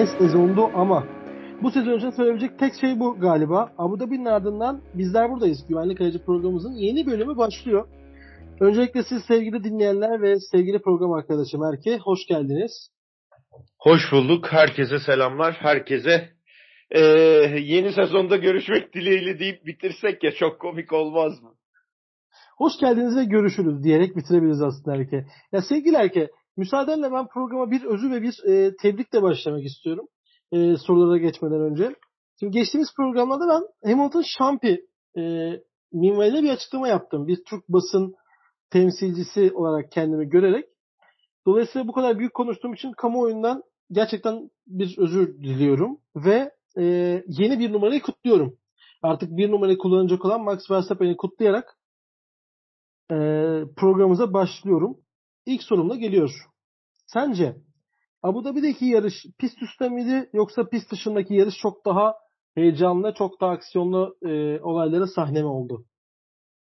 [0.00, 1.06] ne sezondu ama
[1.62, 3.72] bu sezon için söyleyebilecek tek şey bu galiba.
[3.78, 5.66] Abu Dhabi'nin ardından bizler buradayız.
[5.68, 7.88] Güvenlik Aracı programımızın yeni bölümü başlıyor.
[8.60, 12.90] Öncelikle siz sevgili dinleyenler ve sevgili program arkadaşım Erke hoş geldiniz.
[13.78, 14.52] Hoş bulduk.
[14.52, 15.54] Herkese selamlar.
[15.54, 16.28] Herkese
[16.90, 17.00] ee,
[17.60, 21.54] yeni sezonda görüşmek dileğiyle deyip bitirsek ya çok komik olmaz mı?
[22.58, 25.24] Hoş geldiniz ve görüşürüz diyerek bitirebiliriz aslında Erke.
[25.52, 30.06] Ya sevgili Erke müsaadenle ben programa bir özü ve bir e, tebrikle başlamak istiyorum.
[30.52, 31.94] E, sorulara geçmeden önce.
[32.40, 34.86] Şimdi geçtiğimiz programlarda ben Hamilton Şampi
[35.16, 35.52] e,
[35.92, 37.26] minvalinde bir açıklama yaptım.
[37.26, 38.14] Bir Türk basın
[38.70, 40.64] temsilcisi olarak kendimi görerek.
[41.46, 43.62] Dolayısıyla bu kadar büyük konuştuğum için kamuoyundan
[43.92, 46.84] gerçekten bir özür diliyorum ve e,
[47.26, 48.56] yeni bir numarayı kutluyorum.
[49.02, 51.76] Artık bir numarayı kullanacak olan Max Verstappen'i kutlayarak
[53.10, 53.16] e,
[53.76, 54.96] programımıza başlıyorum.
[55.46, 56.30] İlk sorumla geliyor.
[57.06, 57.56] Sence
[58.22, 62.14] Abu Dhabi'deki yarış pist üstte miydi yoksa pist dışındaki yarış çok daha
[62.54, 65.84] heyecanlı, çok daha aksiyonlu e, olaylara sahne mi oldu?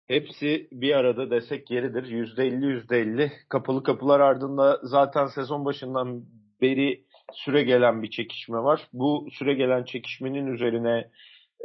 [0.07, 2.05] Hepsi bir arada desek yeridir.
[2.05, 3.31] %50 %50.
[3.49, 6.25] Kapalı kapılar ardında zaten sezon başından
[6.61, 8.89] beri süre gelen bir çekişme var.
[8.93, 11.11] Bu süre gelen çekişmenin üzerine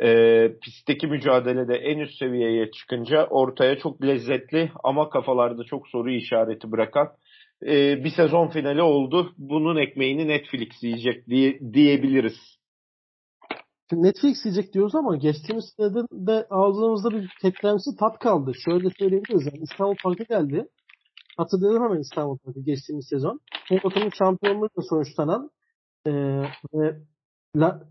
[0.03, 6.71] e, pistteki mücadelede en üst seviyeye çıkınca ortaya çok lezzetli ama kafalarda çok soru işareti
[6.71, 7.07] bırakan
[7.63, 9.33] e, bir sezon finali oldu.
[9.37, 12.37] Bunun ekmeğini Netflix yiyecek diye, diyebiliriz.
[13.91, 18.51] Netflix yiyecek diyoruz ama geçtiğimiz senede de ağzımızda bir tekremsi tat kaldı.
[18.65, 19.45] Şöyle söyleyebiliriz.
[19.45, 20.65] Yani İstanbul Park'a geldi.
[21.37, 23.39] Hatırlıyorum hemen İstanbul Park'ı geçtiğimiz sezon.
[23.69, 25.49] Hamilton'un şampiyonlukla sonuçlanan
[26.05, 26.11] e,
[26.73, 26.97] ve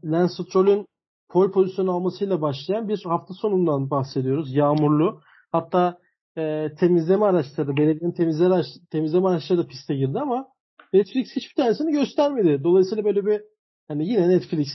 [0.05, 0.87] Lance Stroll'ün
[1.29, 4.55] pole pozisyonu almasıyla başlayan bir hafta sonundan bahsediyoruz.
[4.55, 5.21] Yağmurlu.
[5.53, 5.99] Hatta
[6.39, 10.49] e, temizleme araçları, belediyenin temizleme, araç, temizleme araçları da piste girdi ama
[10.93, 12.65] Netflix hiçbir tanesini göstermedi.
[12.65, 13.43] Dolayısıyla böyle bir
[13.89, 14.69] hani yine Netflix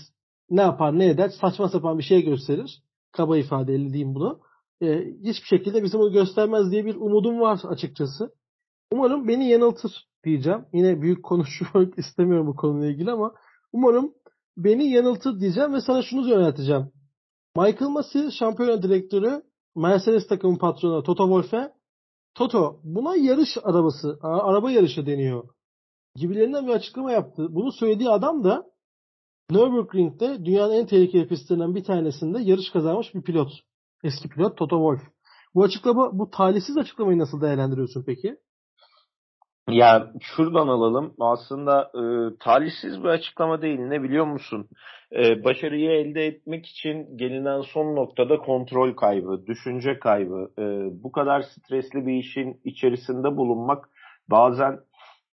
[0.50, 2.84] ne yapar ne eder saçma sapan bir şey gösterir.
[3.12, 4.40] Kaba ifadeyle diyeyim bunu.
[4.82, 8.32] E, hiçbir şekilde bizim onu göstermez diye bir umudum var açıkçası.
[8.92, 10.66] Umarım beni yanıltır diyeceğim.
[10.74, 13.34] Yine büyük konuşmak istemiyorum bu konuyla ilgili ama
[13.74, 14.14] umarım
[14.64, 16.92] beni yanıltır diyeceğim ve sana şunu yönelteceğim.
[17.58, 19.42] Michael Massey şampiyona direktörü
[19.76, 21.74] Mercedes takımın patronu Toto Wolff'e
[22.36, 25.50] Toto buna yarış arabası, araba yarışı deniyor
[26.16, 27.48] gibilerinden bir açıklama yaptı.
[27.50, 28.66] Bunu söylediği adam da
[29.52, 33.50] Nürburgring'de dünyanın en tehlikeli pistlerinden bir tanesinde yarış kazanmış bir pilot.
[34.04, 35.14] Eski pilot Toto Wolff.
[35.56, 38.38] Bu açıklama, bu talihsiz açıklamayı nasıl değerlendiriyorsun peki?
[39.70, 41.14] Ya şuradan alalım.
[41.20, 42.02] Aslında e,
[42.40, 43.80] talihsiz bir açıklama değil.
[43.80, 44.70] Ne biliyor musun?
[45.16, 50.52] E, başarıyı elde etmek için gelinen son noktada kontrol kaybı, düşünce kaybı.
[50.60, 50.64] E,
[51.04, 53.90] bu kadar stresli bir işin içerisinde bulunmak
[54.28, 54.80] bazen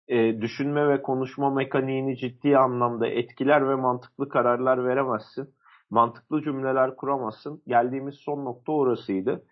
[0.09, 5.49] e, düşünme ve konuşma mekaniğini ciddi anlamda etkiler ve mantıklı kararlar veremezsin.
[5.91, 7.63] Mantıklı cümleler kuramazsın.
[7.67, 9.43] Geldiğimiz son nokta orasıydı.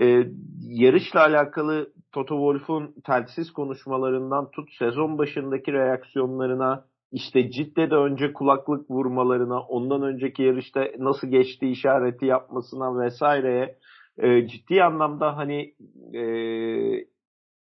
[0.00, 0.26] Ee,
[0.60, 9.60] yarışla alakalı Toto Wolff'un telsiz konuşmalarından tut sezon başındaki reaksiyonlarına işte Cidde'de önce kulaklık vurmalarına,
[9.60, 13.76] ondan önceki yarışta nasıl geçti işareti yapmasına vesaireye
[14.18, 15.74] e, ciddi anlamda hani
[16.14, 16.22] e,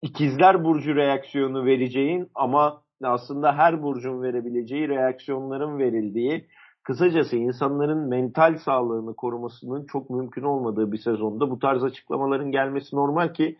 [0.03, 6.47] ikizler burcu reaksiyonu vereceğin ama aslında her burcun verebileceği reaksiyonların verildiği
[6.89, 13.33] Kısacası insanların mental sağlığını korumasının çok mümkün olmadığı bir sezonda bu tarz açıklamaların gelmesi normal
[13.33, 13.59] ki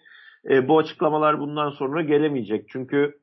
[0.51, 2.69] e, bu açıklamalar bundan sonra gelemeyecek.
[2.69, 3.19] Çünkü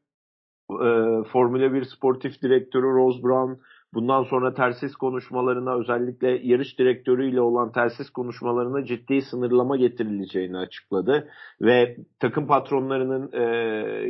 [0.71, 0.89] e,
[1.31, 3.61] Formula 1 sportif direktörü Rose Brown
[3.93, 11.29] bundan sonra telsiz konuşmalarına özellikle yarış direktörüyle olan telsiz konuşmalarına ciddi sınırlama getirileceğini açıkladı.
[11.61, 13.43] Ve takım patronlarının e,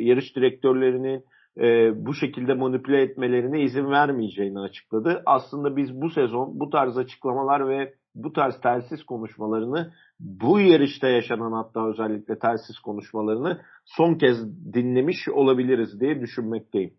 [0.01, 1.23] yarış direktörlerinin
[1.57, 5.23] e, bu şekilde manipüle etmelerine izin vermeyeceğini açıkladı.
[5.25, 11.51] Aslında biz bu sezon bu tarz açıklamalar ve bu tarz telsiz konuşmalarını bu yarışta yaşanan
[11.51, 14.37] hatta özellikle telsiz konuşmalarını son kez
[14.73, 16.93] dinlemiş olabiliriz diye düşünmekteyim.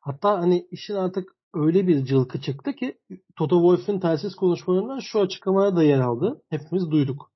[0.00, 2.98] Hatta hani işin artık öyle bir cılkı çıktı ki
[3.36, 6.42] Toto Wolff'in telsiz konuşmalarından şu açıklamalar da yer aldı.
[6.50, 7.32] Hepimiz duyduk.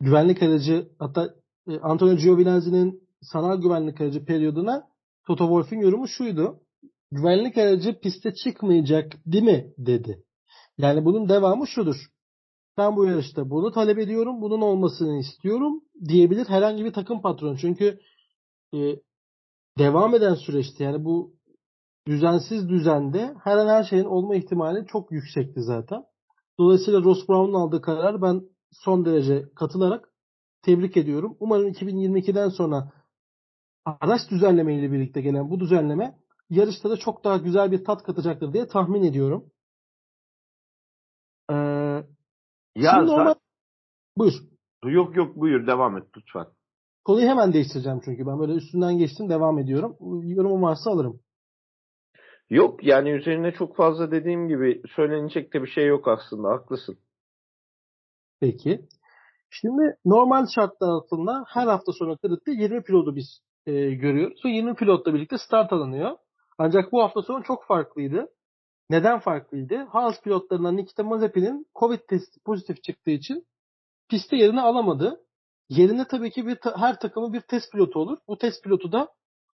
[0.00, 1.34] Güvenlik aracı hatta
[1.68, 4.88] e, Antonio Giovinazzi'nin sanal güvenlik aracı periyoduna
[5.26, 6.60] Toto Wolff'in yorumu şuydu.
[7.10, 10.24] Güvenlik aracı piste çıkmayacak değil mi dedi.
[10.78, 11.96] Yani bunun devamı şudur.
[12.78, 17.58] Ben bu yarışta bunu talep ediyorum, bunun olmasını istiyorum diyebilir herhangi bir takım patronu.
[17.58, 17.98] Çünkü
[18.74, 18.78] e,
[19.78, 21.34] devam eden süreçte yani bu
[22.06, 26.04] düzensiz düzende her an her şeyin olma ihtimali çok yüksekti zaten.
[26.58, 28.42] Dolayısıyla Ross Brown'un aldığı karar ben
[28.72, 30.08] son derece katılarak
[30.62, 31.36] tebrik ediyorum.
[31.40, 32.92] Umarım 2022'den sonra
[33.84, 36.18] araç düzenleme ile birlikte gelen bu düzenleme
[36.50, 39.50] yarışta da çok daha güzel bir tat katacaktır diye tahmin ediyorum.
[41.50, 41.54] Ee,
[42.76, 43.34] Ya şimdi normal...
[44.16, 44.34] Buyur.
[44.84, 46.46] Yok yok buyur devam et lütfen.
[47.04, 49.96] Konuyu hemen değiştireceğim çünkü ben böyle üstünden geçtim devam ediyorum.
[50.22, 51.20] Yorumum varsa alırım.
[52.50, 56.98] Yok yani üzerine çok fazla dediğim gibi söylenecek de bir şey yok aslında haklısın.
[58.40, 58.88] Peki.
[59.50, 64.74] Şimdi normal şartlar altında her hafta sonu kırıkta 20 pilotu biz e, görüyoruz ve 20
[64.74, 66.16] pilotla birlikte start alınıyor.
[66.58, 68.28] Ancak bu hafta sonu çok farklıydı.
[68.90, 69.76] Neden farklıydı?
[69.76, 73.46] Haas pilotlarından Nikita Mazepin'in Covid testi pozitif çıktığı için
[74.08, 75.20] pistte yerini alamadı.
[75.68, 78.18] Yerine tabii ki bir her takımın bir test pilotu olur.
[78.28, 79.08] Bu test pilotu da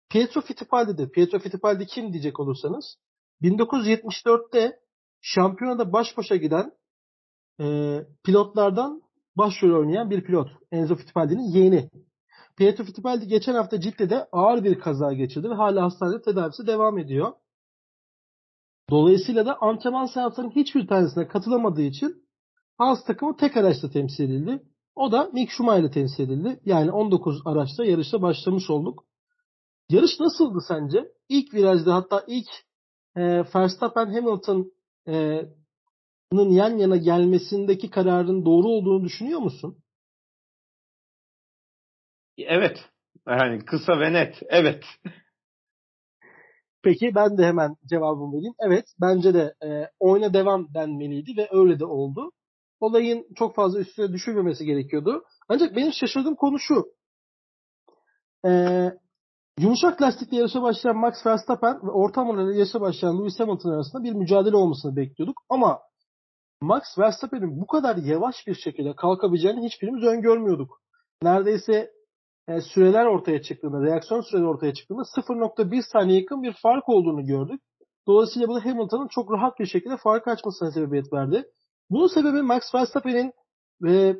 [0.09, 1.09] Pietro Fittipaldi'dir.
[1.09, 2.97] Pietro Fittipaldi kim diyecek olursanız
[3.41, 4.79] 1974'te
[5.21, 6.71] şampiyonada baş başa giden
[7.61, 7.65] e,
[8.23, 9.01] pilotlardan
[9.37, 10.49] başrol oynayan bir pilot.
[10.71, 11.89] Enzo Fittipaldi'nin yeğeni.
[12.57, 17.33] Pietro Fittipaldi geçen hafta Cidde'de ağır bir kaza geçirdi ve hala hastanede tedavisi devam ediyor.
[18.89, 22.21] Dolayısıyla da antrenman seanslarının hiçbir tanesine katılamadığı için
[22.77, 24.63] Haas takımı tek araçla temsil edildi.
[24.95, 26.59] O da Mick Schumacher temsil edildi.
[26.65, 29.03] Yani 19 araçta yarışta başlamış olduk.
[29.89, 31.11] Yarış nasıldı sence?
[31.29, 32.47] İlk virajda hatta ilk
[33.15, 33.21] e,
[33.55, 34.71] Verstappen Hamilton
[35.07, 35.45] e,
[36.31, 39.77] yan yana gelmesindeki kararın doğru olduğunu düşünüyor musun?
[42.47, 42.77] Evet.
[43.27, 44.35] Yani kısa ve net.
[44.49, 44.83] Evet.
[46.83, 48.53] Peki ben de hemen cevabımı vereyim.
[48.59, 52.31] Evet bence de e, oyuna devam denmeliydi ve öyle de oldu.
[52.79, 55.23] Olayın çok fazla üstüne düşürmemesi gerekiyordu.
[55.49, 56.85] Ancak benim şaşırdığım konu şu.
[58.45, 58.51] E,
[59.59, 64.13] yumuşak lastikle yarışa başlayan Max Verstappen ve orta hamurlarla yarışa başlayan Lewis Hamilton arasında bir
[64.13, 65.41] mücadele olmasını bekliyorduk.
[65.49, 65.79] Ama
[66.61, 70.81] Max Verstappen'in bu kadar yavaş bir şekilde kalkabileceğini hiçbirimiz öngörmüyorduk.
[71.23, 71.91] Neredeyse
[72.47, 77.61] e, süreler ortaya çıktığında, reaksiyon süreleri ortaya çıktığında 0.1 saniye yakın bir fark olduğunu gördük.
[78.07, 81.45] Dolayısıyla bu da Hamilton'ın çok rahat bir şekilde fark açmasına sebebiyet verdi.
[81.89, 83.33] Bunun sebebi Max Verstappen'in
[83.87, 84.15] e,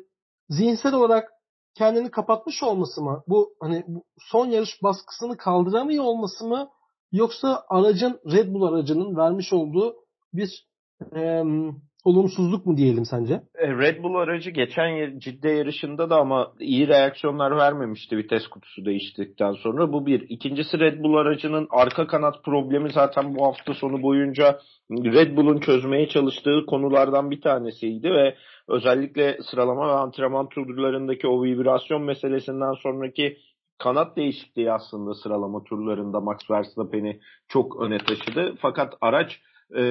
[0.48, 1.30] zihinsel olarak
[1.74, 3.22] kendini kapatmış olması mı?
[3.28, 6.68] Bu hani bu son yarış baskısını kaldıramıyor olması mı?
[7.12, 9.96] Yoksa aracın Red Bull aracının vermiş olduğu
[10.32, 10.66] bir
[11.16, 11.42] e,
[12.04, 13.42] olumsuzluk mu diyelim sence?
[13.54, 19.52] E, Red Bull aracı geçen ciddi yarışında da ama iyi reaksiyonlar vermemişti vites kutusu değiştikten
[19.52, 19.92] sonra.
[19.92, 20.26] Bu bir.
[20.28, 24.58] İkincisi Red Bull aracının arka kanat problemi zaten bu hafta sonu boyunca
[24.90, 28.34] Red Bull'un çözmeye çalıştığı konulardan bir tanesiydi ve
[28.68, 33.36] özellikle sıralama ve antrenman turlarındaki o vibrasyon meselesinden sonraki
[33.78, 38.54] kanat değişikliği aslında sıralama turlarında Max Verstappen'i çok öne taşıdı.
[38.60, 39.40] Fakat araç
[39.76, 39.82] e,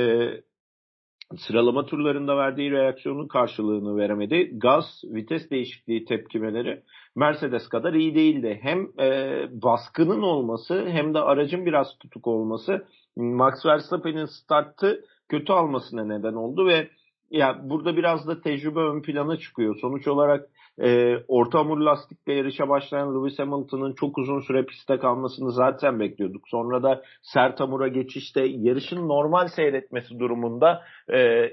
[1.37, 4.51] sıralama turlarında verdiği reaksiyonun karşılığını veremedi.
[4.59, 6.81] Gaz, vites değişikliği tepkimeleri
[7.15, 8.59] Mercedes kadar iyi değildi.
[8.61, 12.85] Hem e, baskının olması hem de aracın biraz tutuk olması
[13.15, 16.89] Max Verstappen'in startı kötü almasına neden oldu ve
[17.31, 19.75] ya burada biraz da tecrübe ön plana çıkıyor.
[19.81, 20.49] Sonuç olarak
[20.81, 26.49] e, orta hamur lastikle yarışa başlayan Lewis Hamilton'ın çok uzun süre pistte kalmasını zaten bekliyorduk.
[26.49, 30.83] Sonra da sert hamura geçişte yarışın normal seyretmesi durumunda
[31.13, 31.49] e,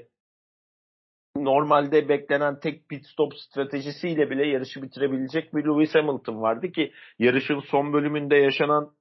[1.35, 7.59] normalde beklenen tek pit stop stratejisiyle bile yarışı bitirebilecek bir Lewis Hamilton vardı ki yarışın
[7.59, 8.91] son bölümünde yaşanan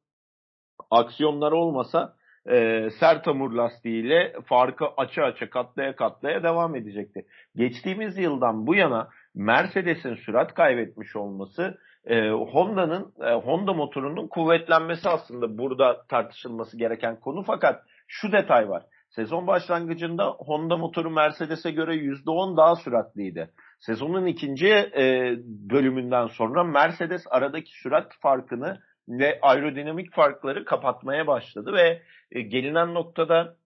[0.90, 2.17] aksiyonlar olmasa
[2.50, 7.26] e, sert hamur lastiğiyle farkı açı açı katlaya katlaya devam edecekti.
[7.56, 15.58] Geçtiğimiz yıldan bu yana Mercedes'in sürat kaybetmiş olması e, Honda'nın e, Honda motorunun kuvvetlenmesi aslında
[15.58, 18.82] burada tartışılması gereken konu fakat şu detay var.
[19.08, 23.50] Sezon başlangıcında Honda motoru Mercedes'e göre %10 daha süratliydi.
[23.80, 25.36] Sezonun ikinci e,
[25.70, 28.78] bölümünden sonra Mercedes aradaki sürat farkını
[29.08, 33.56] ve aerodinamik farkları kapatmaya başladı ve e, gelinen noktada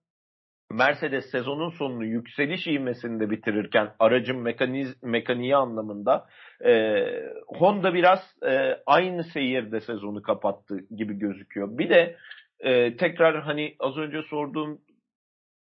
[0.71, 6.27] Mercedes sezonun sonunu yükseliş ivmesinde bitirirken aracın mekaniz, mekaniği anlamında
[6.65, 7.03] e,
[7.47, 11.77] Honda biraz e, aynı seyirde sezonu kapattı gibi gözüküyor.
[11.77, 12.15] Bir de
[12.59, 14.79] e, tekrar hani az önce sorduğum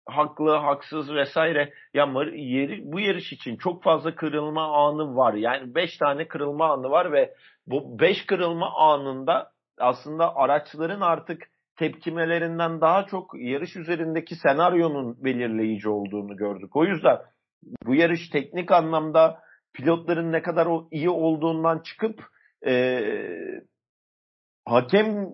[0.07, 5.35] haklı, haksız vesaire ya yeri, bu yarış için çok fazla kırılma anı var.
[5.35, 7.35] Yani 5 tane kırılma anı var ve
[7.67, 11.43] bu 5 kırılma anında aslında araçların artık
[11.77, 16.77] tepkimelerinden daha çok yarış üzerindeki senaryonun belirleyici olduğunu gördük.
[16.77, 17.19] O yüzden
[17.87, 19.41] bu yarış teknik anlamda
[19.75, 22.25] pilotların ne kadar iyi olduğundan çıkıp
[22.67, 23.03] e,
[24.65, 25.29] hakem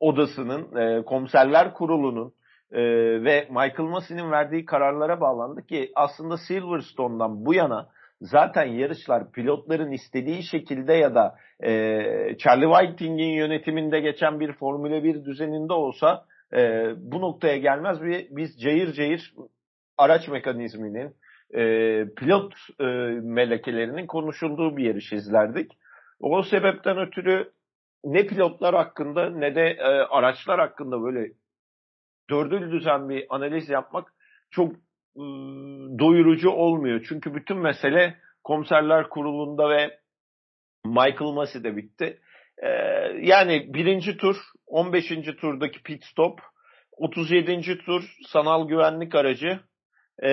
[0.00, 2.34] odasının, e, komiserler kurulunun
[2.72, 2.82] e,
[3.24, 7.88] ve Michael Massey'nin verdiği kararlara bağlandı ki aslında Silverstone'dan bu yana
[8.22, 11.70] zaten yarışlar pilotların istediği şekilde ya da e,
[12.38, 18.60] Charlie Whiting'in yönetiminde geçen bir Formula 1 düzeninde olsa e, bu noktaya gelmez ve biz
[18.60, 19.34] cayır cayır
[19.98, 21.14] araç mekanizminin,
[21.54, 21.60] e,
[22.16, 22.84] pilot e,
[23.22, 25.72] melekelerinin konuşulduğu bir yarış izlerdik.
[26.20, 27.52] O sebepten ötürü
[28.04, 31.32] ne pilotlar hakkında ne de e, araçlar hakkında böyle
[32.30, 34.14] dördül düzen bir analiz yapmak
[34.50, 34.72] çok
[35.98, 37.04] doyurucu olmuyor.
[37.08, 39.98] Çünkü bütün mesele komiserler kurulunda ve
[40.84, 42.20] Michael Massey'de bitti.
[42.58, 42.68] E,
[43.20, 45.08] yani birinci tur, 15.
[45.40, 46.40] turdaki pit stop,
[46.96, 47.78] 37.
[47.78, 49.60] tur sanal güvenlik aracı,
[50.22, 50.30] e,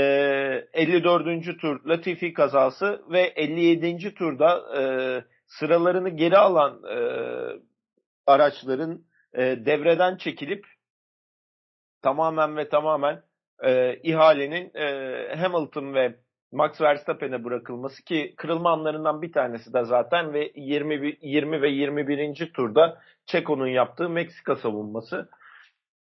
[0.73, 1.59] 54.
[1.61, 4.13] tur Latifi kazası ve 57.
[4.13, 4.81] turda e,
[5.47, 6.97] sıralarını geri alan e,
[8.27, 10.65] araçların e, devreden çekilip
[12.01, 13.21] tamamen ve tamamen
[13.63, 16.15] e, ihalenin e, Hamilton ve
[16.51, 22.51] Max Verstappen'e bırakılması ki kırılma anlarından bir tanesi de zaten ve 20, 20 ve 21.
[22.53, 25.29] turda Çeko'nun yaptığı Meksika savunması.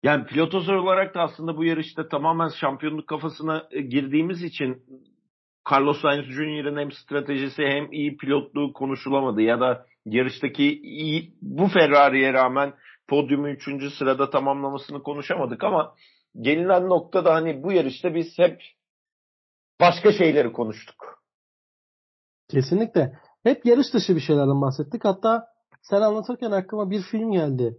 [0.03, 4.83] Yani pilotozor olarak da aslında bu yarışta tamamen şampiyonluk kafasına e, girdiğimiz için
[5.71, 12.33] Carlos Sainz Jr.'ın hem stratejisi hem iyi pilotluğu konuşulamadı ya da yarıştaki iyi, bu Ferrari'ye
[12.33, 12.73] rağmen
[13.07, 13.93] podyumu 3.
[13.93, 15.95] sırada tamamlamasını konuşamadık ama
[16.41, 18.61] gelinen noktada hani bu yarışta biz hep
[19.81, 21.23] başka şeyleri konuştuk.
[22.49, 23.19] Kesinlikle.
[23.43, 25.05] Hep yarış dışı bir şeylerden bahsettik.
[25.05, 25.47] Hatta
[25.81, 27.77] sen anlatırken aklıma bir film geldi.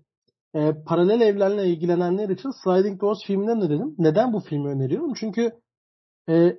[0.55, 3.95] Ee, paralel evlerle ilgilenenler için Sliding Doors filminden önerelim.
[3.99, 5.15] Neden bu filmi öneriyorum?
[5.15, 5.53] Çünkü
[6.29, 6.57] e,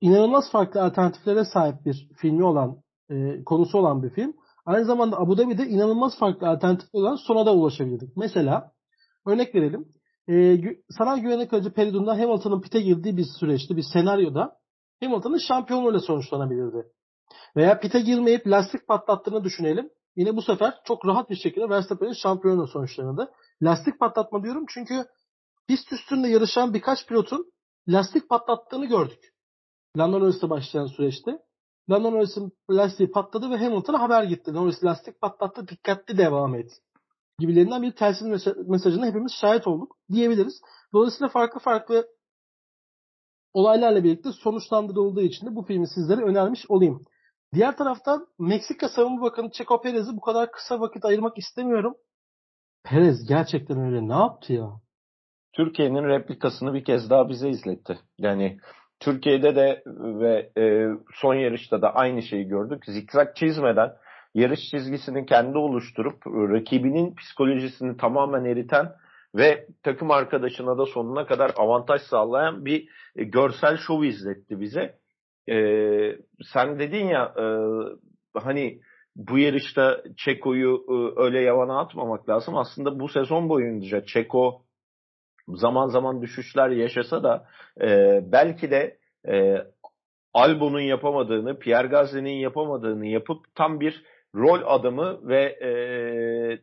[0.00, 4.34] inanılmaz farklı alternatiflere sahip bir filmi olan, e, konusu olan bir film.
[4.66, 8.16] Aynı zamanda Abu Dhabi'de inanılmaz farklı alternatifler olan sona da ulaşabildik.
[8.16, 8.72] Mesela
[9.26, 9.95] örnek verelim.
[10.28, 10.58] E,
[10.98, 14.58] sanal güvenlik aracı Peridun'da Hamilton'ın pite girdiği bir süreçte, bir senaryoda
[15.02, 16.86] Hamilton'ın şampiyonluğuyla sonuçlanabilirdi.
[17.56, 19.90] Veya pite girmeyip lastik patlattığını düşünelim.
[20.16, 23.32] Yine bu sefer çok rahat bir şekilde Verstappen'in şampiyonluğu sonuçlanırdı.
[23.62, 25.04] Lastik patlatma diyorum çünkü
[25.68, 27.52] pist üstünde yarışan birkaç pilotun
[27.88, 29.34] lastik patlattığını gördük.
[29.98, 31.38] Lando Norris'te başlayan süreçte.
[31.90, 34.54] Lando Norris'in lastiği patladı ve Hamilton'a haber gitti.
[34.54, 36.70] Norris lastik patlattı dikkatli devam et.
[37.38, 40.60] Gibilerinden bir telsiz mesajına hepimiz şahit olduk diyebiliriz.
[40.92, 42.06] Dolayısıyla farklı farklı
[43.52, 47.02] olaylarla birlikte sonuçlandırıldığı için de bu filmi sizlere önermiş olayım.
[47.54, 51.94] Diğer taraftan Meksika Savunma Bakanı Checo Perez'i bu kadar kısa vakit ayırmak istemiyorum.
[52.84, 54.70] Perez gerçekten öyle ne yaptı ya?
[55.52, 57.98] Türkiye'nin replikasını bir kez daha bize izletti.
[58.18, 58.58] Yani
[59.00, 59.82] Türkiye'de de
[60.20, 62.84] ve e, son yarışta da aynı şeyi gördük.
[62.86, 63.92] Zikzak çizmeden
[64.36, 68.92] yarış çizgisini kendi oluşturup rakibinin psikolojisini tamamen eriten
[69.34, 74.98] ve takım arkadaşına da sonuna kadar avantaj sağlayan bir e, görsel şov izletti bize.
[75.48, 75.56] E,
[76.52, 77.44] sen dedin ya e,
[78.38, 78.80] hani
[79.16, 82.56] bu yarışta Çeko'yu e, öyle yavana atmamak lazım.
[82.56, 84.62] Aslında bu sezon boyunca Çeko
[85.48, 87.46] zaman zaman düşüşler yaşasa da
[87.80, 89.56] e, belki de e,
[90.34, 95.70] Albon'un yapamadığını, Pierre Gasly'nin yapamadığını yapıp tam bir rol adamı ve e,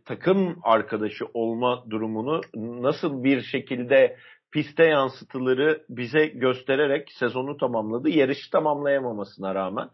[0.06, 4.18] takım arkadaşı olma durumunu nasıl bir şekilde
[4.52, 8.10] piste yansıtıları bize göstererek sezonu tamamladı.
[8.10, 9.90] Yarışı tamamlayamamasına rağmen.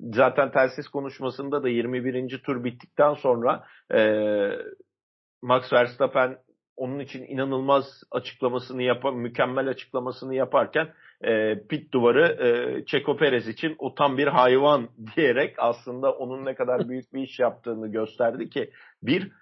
[0.00, 2.42] Zaten telsiz konuşmasında da 21.
[2.42, 4.00] tur bittikten sonra e,
[5.42, 6.38] Max Verstappen
[6.76, 10.88] onun için inanılmaz açıklamasını yapan, mükemmel açıklamasını yaparken
[11.24, 16.54] e, pit duvarı e, Çeko Perez için o tam bir hayvan diyerek aslında onun ne
[16.54, 18.70] kadar büyük bir iş yaptığını gösterdi ki
[19.02, 19.32] bir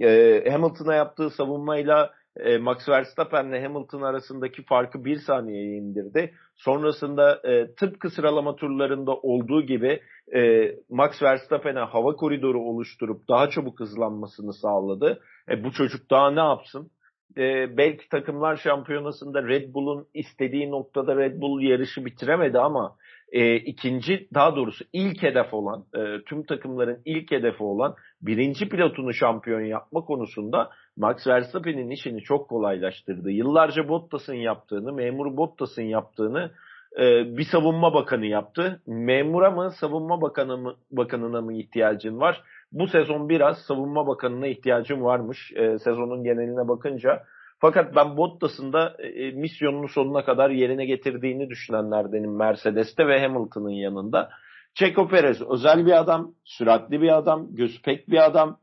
[0.00, 6.34] e, Hamilton'a yaptığı savunmayla e, Max Verstappen'le Hamilton arasındaki farkı bir saniyeye indirdi.
[6.56, 10.00] Sonrasında e, tıpkı sıralama turlarında olduğu gibi
[10.34, 15.20] e, Max Verstappen'e hava koridoru oluşturup daha çabuk hızlanmasını sağladı.
[15.50, 16.90] E, bu çocuk daha ne yapsın?
[17.36, 22.96] E, belki takımlar şampiyonasında Red Bull'un istediği noktada Red Bull yarışı bitiremedi ama
[23.32, 29.14] e, ikinci daha doğrusu ilk hedef olan e, tüm takımların ilk hedefi olan birinci pilotunu
[29.14, 33.30] şampiyon yapma konusunda Max Verstappen'in işini çok kolaylaştırdı.
[33.30, 36.50] Yıllarca Bottas'ın yaptığını, memur Bottas'ın yaptığını
[36.98, 38.82] e, bir savunma bakanı yaptı.
[38.86, 42.42] Memura mı, savunma bakanı mı, bakanına mı ihtiyacın var?
[42.72, 47.22] Bu sezon biraz savunma bakanına ihtiyacım varmış e, sezonun geneline bakınca.
[47.58, 53.70] Fakat ben Bottas'ın da e, e, misyonunu sonuna kadar yerine getirdiğini düşünenlerdenim Mercedes'te ve Hamilton'ın
[53.70, 54.30] yanında.
[54.74, 58.58] Checo Perez özel bir adam, süratli bir adam, gözü pek bir adam.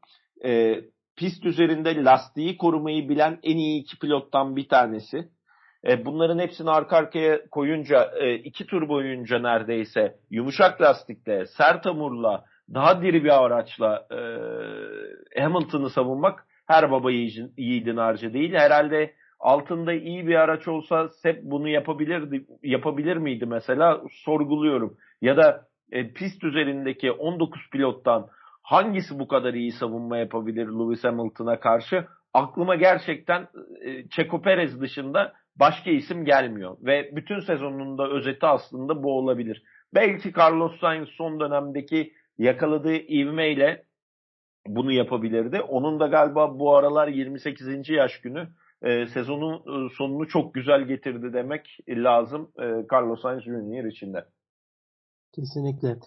[0.45, 0.81] E,
[1.15, 5.29] pist üzerinde lastiği korumayı bilen en iyi iki pilottan bir tanesi.
[5.87, 12.45] E, bunların hepsini arka arkaya koyunca e, iki tur boyunca neredeyse yumuşak lastikle, sert hamurla,
[12.73, 18.53] daha diri bir araçla e, Hamilton'ı savunmak her baba yiğidin harcı değil.
[18.53, 24.97] Herhalde altında iyi bir araç olsa Sep bunu yapabilir yapabilir miydi mesela sorguluyorum.
[25.21, 28.27] Ya da e, pist üzerindeki 19 pilottan
[28.63, 32.05] hangisi bu kadar iyi savunma yapabilir Lewis Hamilton'a karşı?
[32.33, 33.47] Aklıma gerçekten
[33.81, 36.77] e, Checo Perez dışında başka isim gelmiyor.
[36.81, 39.63] Ve bütün sezonunda özeti aslında bu olabilir.
[39.93, 43.83] Belki Carlos Sainz son dönemdeki yakaladığı ivmeyle
[44.67, 45.61] bunu yapabilirdi.
[45.61, 47.89] Onun da galiba bu aralar 28.
[47.89, 48.47] yaş günü
[48.81, 54.25] e, sezonun e, sonunu çok güzel getirdi demek lazım e, Carlos Sainz Junior içinde.
[55.35, 55.99] Kesinlikle.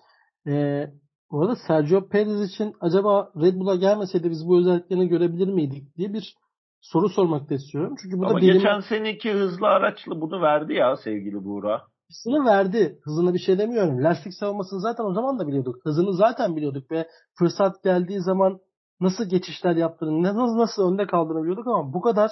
[0.47, 0.87] Ee,
[1.31, 6.13] bu arada Sergio Perez için acaba Red Bull'a gelmeseydi biz bu özelliklerini görebilir miydik diye
[6.13, 6.35] bir
[6.81, 7.95] soru sormak da istiyorum.
[8.03, 8.53] Çünkü bu Ama da benim...
[8.53, 11.83] geçen seneki hızlı araçlı bunu verdi ya sevgili Buğra.
[12.11, 12.99] Hızını verdi.
[13.03, 14.05] Hızına bir şey demiyorum.
[14.05, 15.85] Lastik savunmasını zaten o zaman da biliyorduk.
[15.85, 18.61] Hızını zaten biliyorduk ve fırsat geldiği zaman
[19.01, 22.31] nasıl geçişler yaptığını, nasıl, nasıl önde kaldığını biliyorduk ama bu kadar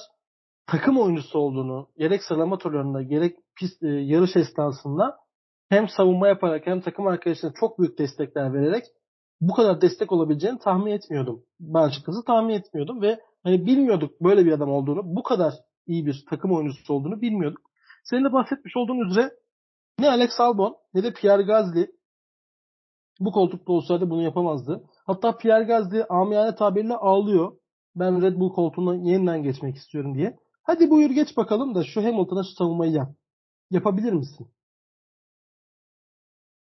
[0.66, 5.16] takım oyuncusu olduğunu gerek sıralama turlarında gerek pist, e, yarış esnasında
[5.68, 8.84] hem savunma yaparak hem takım arkadaşlarına çok büyük destekler vererek
[9.40, 11.42] bu kadar destek olabileceğini tahmin etmiyordum.
[11.60, 15.54] Ben açıkçası tahmin etmiyordum ve hani bilmiyorduk böyle bir adam olduğunu, bu kadar
[15.86, 17.60] iyi bir takım oyuncusu olduğunu bilmiyorduk.
[18.04, 19.30] Senin de bahsetmiş olduğun üzere
[19.98, 21.98] ne Alex Albon ne de Pierre Gasly
[23.20, 24.84] bu koltukta olsaydı bunu yapamazdı.
[25.06, 27.58] Hatta Pierre Gasly amiyane tabirle ağlıyor.
[27.96, 30.38] Ben Red Bull koltuğuna yeniden geçmek istiyorum diye.
[30.62, 33.08] Hadi buyur geç bakalım da şu Hamilton'a şu savunmayı yap.
[33.70, 34.50] Yapabilir misin?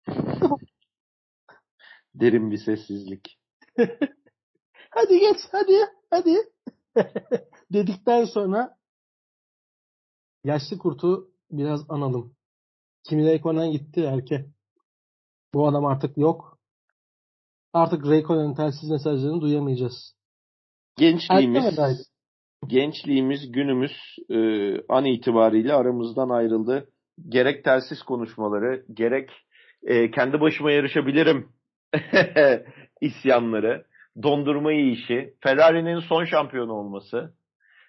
[2.15, 3.39] Derin bir sessizlik.
[4.91, 5.77] hadi geç hadi
[6.11, 6.37] hadi.
[7.73, 8.77] Dedikten sonra
[10.45, 12.37] yaşlı kurtu biraz analım.
[13.09, 14.47] Kimi Raikkonen gitti erke.
[15.55, 16.59] Bu adam artık yok.
[17.73, 20.15] Artık Raikkonen'in telsiz mesajlarını duyamayacağız.
[20.97, 21.65] Gençliğimiz
[22.67, 23.93] gençliğimiz, günümüz
[24.31, 24.37] e,
[24.89, 26.89] an itibariyle aramızdan ayrıldı.
[27.29, 29.31] Gerek telsiz konuşmaları, gerek
[29.83, 31.49] e, kendi başıma yarışabilirim
[33.01, 33.85] isyanları,
[34.23, 37.35] dondurma işi, Ferrari'nin son şampiyonu olması,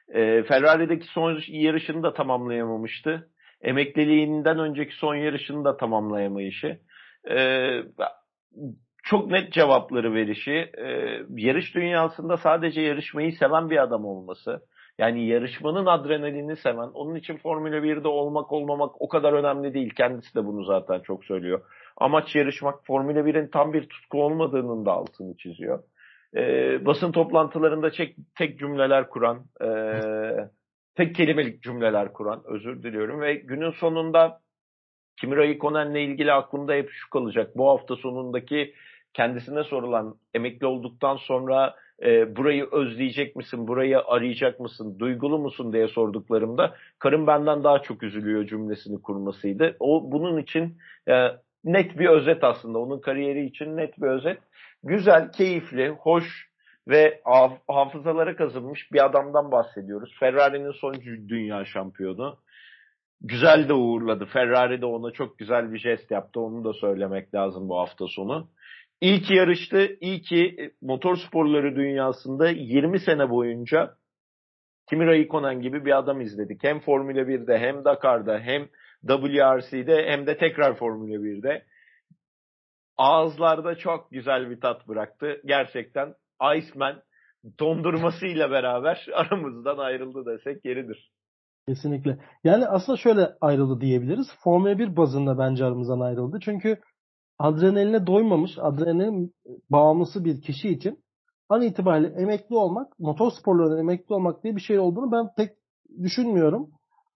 [0.10, 3.30] e, Ferrari'deki son yarışını da tamamlayamamıştı.
[3.66, 6.80] Emekliliğinden önceki son yarışını da tamamlayamayışı.
[7.30, 7.38] E,
[9.04, 14.62] çok net cevapları verişi, e, yarış dünyasında sadece yarışmayı seven bir adam olması,
[14.98, 19.94] yani yarışmanın adrenalini seven, onun için Formula 1'de olmak olmamak o kadar önemli değil.
[19.98, 21.62] Kendisi de bunu zaten çok söylüyor.
[21.98, 25.84] Amaç yarışmak, Formula 1'in tam bir tutku olmadığının da altını çiziyor.
[26.36, 26.42] E,
[26.86, 29.68] basın toplantılarında tek, tek cümleler kuran, e,
[30.96, 33.22] tek kelimelik cümleler kuran, özür diliyorum.
[33.22, 34.42] Ve günün sonunda
[35.18, 37.58] Kimi Raikkonen'le ilgili aklımda hep şu kalacak.
[37.58, 38.74] Bu hafta sonundaki
[39.14, 45.88] kendisine sorulan emekli olduktan sonra e, burayı özleyecek misin, burayı arayacak mısın, duygulu musun diye
[45.88, 49.76] sorduklarımda karım benden daha çok üzülüyor cümlesini kurmasıydı.
[49.80, 50.78] O bunun için
[51.10, 51.28] e,
[51.64, 52.80] net bir özet aslında.
[52.80, 54.38] Onun kariyeri için net bir özet.
[54.84, 56.50] Güzel, keyifli, hoş
[56.88, 57.22] ve
[57.68, 60.16] hafızalara kazınmış bir adamdan bahsediyoruz.
[60.20, 60.94] Ferrari'nin son
[61.28, 62.38] dünya şampiyonu.
[63.22, 64.26] Güzel de uğurladı.
[64.26, 66.40] Ferrari de ona çok güzel bir jest yaptı.
[66.40, 68.50] Onu da söylemek lazım bu hafta sonu.
[69.02, 69.98] İyi ki yarıştı.
[70.02, 73.96] İyi ki e, motor sporları dünyasında 20 sene boyunca
[74.90, 76.64] Kimi Raikkonen gibi bir adam izledik.
[76.64, 78.68] Hem Formula 1'de hem Dakar'da hem
[79.08, 81.66] WRC'de hem de tekrar Formula 1'de.
[82.98, 85.42] Ağızlarda çok güzel bir tat bıraktı.
[85.46, 86.14] Gerçekten
[86.58, 87.02] Iceman
[87.60, 91.12] dondurmasıyla beraber aramızdan ayrıldı desek yeridir.
[91.68, 92.18] Kesinlikle.
[92.44, 94.28] Yani aslında şöyle ayrıldı diyebiliriz.
[94.44, 96.40] Formula 1 bazında bence aramızdan ayrıldı.
[96.42, 96.78] Çünkü
[97.40, 99.34] adrenaline doymamış, adrenalin
[99.70, 101.04] bağımlısı bir kişi için
[101.50, 105.50] an itibariyle emekli olmak, motor sporlarında emekli olmak diye bir şey olduğunu ben pek
[106.04, 106.70] düşünmüyorum.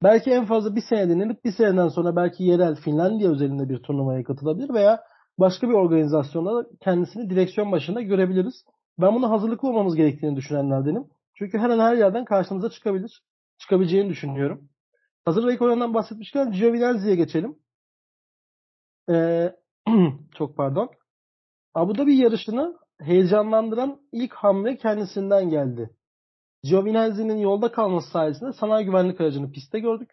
[0.04, 4.24] Belki en fazla bir sene dinlenip bir seneden sonra belki yerel Finlandiya özelinde bir turnuvaya
[4.24, 5.04] katılabilir veya
[5.40, 8.64] başka bir organizasyonda kendisini direksiyon başında görebiliriz.
[9.02, 11.08] Ben buna hazırlıklı olmamız gerektiğini düşünenlerdenim.
[11.34, 13.24] Çünkü her an her yerden karşımıza çıkabilir.
[13.58, 14.70] Çıkabileceğini düşünüyorum.
[15.26, 17.60] Hazır Raikkonen'den bahsetmişken Giovinazzi'ye geçelim.
[19.10, 19.56] Ee,
[20.38, 20.90] çok pardon.
[21.74, 25.90] Abu Dhabi yarışını heyecanlandıran ilk hamle kendisinden geldi.
[26.64, 30.12] Giovinazzi'nin yolda kalması sayesinde sanayi güvenlik aracını pistte gördük.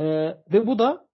[0.00, 0.04] Ee,
[0.52, 1.06] ve bu da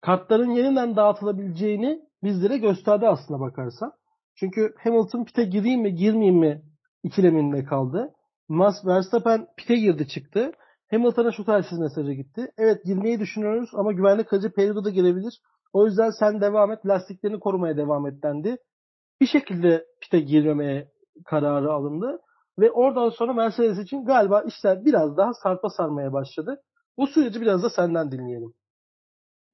[0.00, 3.92] kartların yeniden dağıtılabileceğini bizlere gösterdi aslına bakarsan.
[4.34, 6.62] Çünkü Hamilton pite gireyim mi girmeyeyim mi
[7.02, 8.12] ikileminde kaldı.
[8.48, 10.52] Max Verstappen pite girdi çıktı.
[10.90, 12.52] Hamilton'a şu telsiz mesajı gitti.
[12.58, 15.40] Evet girmeyi düşünüyoruz ama güvenlik aracı periyoda girebilir.
[15.72, 16.86] O yüzden sen devam et.
[16.86, 18.56] Lastiklerini korumaya devam et dendi.
[19.20, 20.88] Bir şekilde pite girmemeye
[21.26, 22.20] kararı alındı.
[22.58, 26.62] Ve oradan sonra Mercedes için galiba işler biraz daha sarpa sarmaya başladı.
[26.98, 28.52] Bu süreci biraz da senden dinleyelim.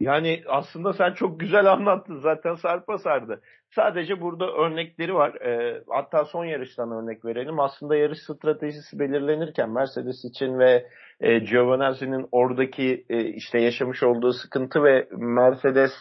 [0.00, 3.40] Yani aslında sen çok güzel anlattın zaten sarpa sardı.
[3.74, 5.34] Sadece burada örnekleri var.
[5.34, 7.61] E, hatta son yarıştan örnek verelim.
[7.61, 10.87] Aslında yarış stratejisi belirlenirken Mercedes için ve
[11.20, 15.92] e, Giovinazzi'nin oradaki e, işte yaşamış olduğu sıkıntı ve Mercedes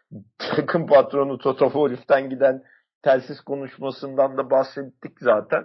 [0.38, 2.62] takım patronu Toto Wolff'ten giden
[3.02, 5.64] telsiz konuşmasından da bahsettik zaten.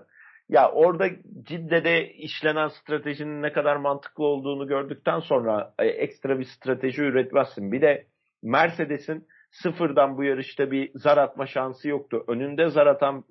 [0.49, 1.09] Ya orada
[1.43, 7.71] Cidde'de işlenen stratejinin ne kadar mantıklı olduğunu gördükten sonra e, ekstra bir strateji üretmezsin.
[7.71, 8.05] Bir de
[8.43, 12.23] Mercedes'in sıfırdan bu yarışta bir zar atma şansı yoktu.
[12.27, 13.23] Önünde zar atan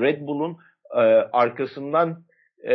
[0.00, 0.58] Red Bull'un
[0.94, 1.00] e,
[1.32, 2.22] arkasından
[2.62, 2.74] e,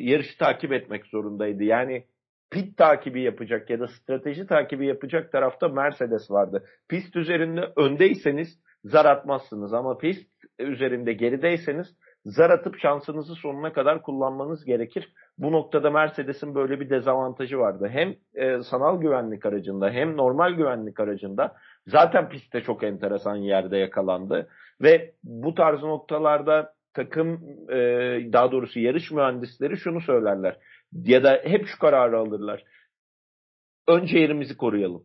[0.00, 1.64] yarışı takip etmek zorundaydı.
[1.64, 2.04] Yani
[2.50, 6.64] pit takibi yapacak ya da strateji takibi yapacak tarafta Mercedes vardı.
[6.88, 10.28] Pist üzerinde öndeyseniz zar atmazsınız ama pist
[10.58, 11.96] üzerinde gerideyseniz
[12.28, 15.12] zar atıp şansınızı sonuna kadar kullanmanız gerekir.
[15.38, 17.88] Bu noktada Mercedes'in böyle bir dezavantajı vardı.
[17.90, 24.48] Hem e, sanal güvenlik aracında hem normal güvenlik aracında zaten pistte çok enteresan yerde yakalandı.
[24.80, 27.32] Ve bu tarz noktalarda takım
[27.70, 27.76] e,
[28.32, 30.56] daha doğrusu yarış mühendisleri şunu söylerler
[30.92, 32.64] ya da hep şu kararı alırlar.
[33.88, 35.04] Önce yerimizi koruyalım.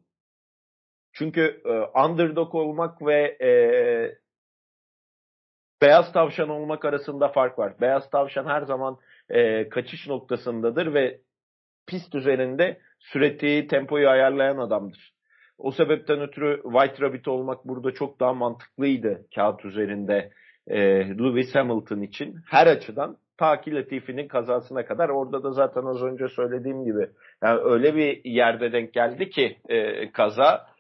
[1.14, 3.50] Çünkü e, underdog olmak ve e,
[5.84, 7.74] beyaz tavşan olmak arasında fark var.
[7.82, 8.98] Beyaz tavşan her zaman
[9.30, 11.20] e, kaçış noktasındadır ve
[11.88, 15.14] pist üzerinde süreti, tempoyu ayarlayan adamdır.
[15.58, 20.32] O sebepten ötürü White Rabbit olmak burada çok daha mantıklıydı kağıt üzerinde
[20.68, 22.36] e, Lewis Hamilton için.
[22.50, 27.10] Her açıdan ta ki Latifi'nin kazasına kadar orada da zaten az önce söylediğim gibi
[27.44, 30.73] yani öyle bir yerde denk geldi ki e, kaza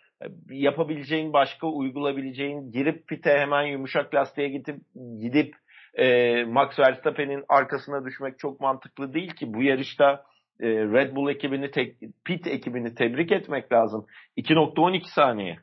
[0.49, 4.79] yapabileceğin başka uygulayabileceğin girip pite hemen yumuşak lastiğe gidip
[5.21, 5.55] gidip
[5.93, 10.23] e, Max Verstappen'in arkasına düşmek çok mantıklı değil ki bu yarışta
[10.59, 14.05] e, Red Bull ekibini tek, pit ekibini tebrik etmek lazım.
[14.37, 15.57] 2.12 saniye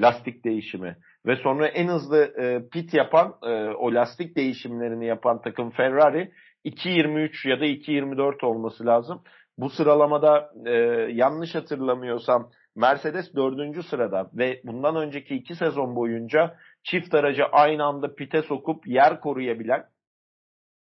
[0.00, 5.70] lastik değişimi ve sonra en hızlı e, pit yapan e, o lastik değişimlerini yapan takım
[5.70, 6.30] Ferrari
[6.64, 9.22] 2.23 ya da 2.24 olması lazım.
[9.58, 10.72] Bu sıralamada e,
[11.12, 18.14] yanlış hatırlamıyorsam Mercedes dördüncü sırada ve bundan önceki iki sezon boyunca çift aracı aynı anda
[18.14, 19.84] pite sokup yer koruyabilen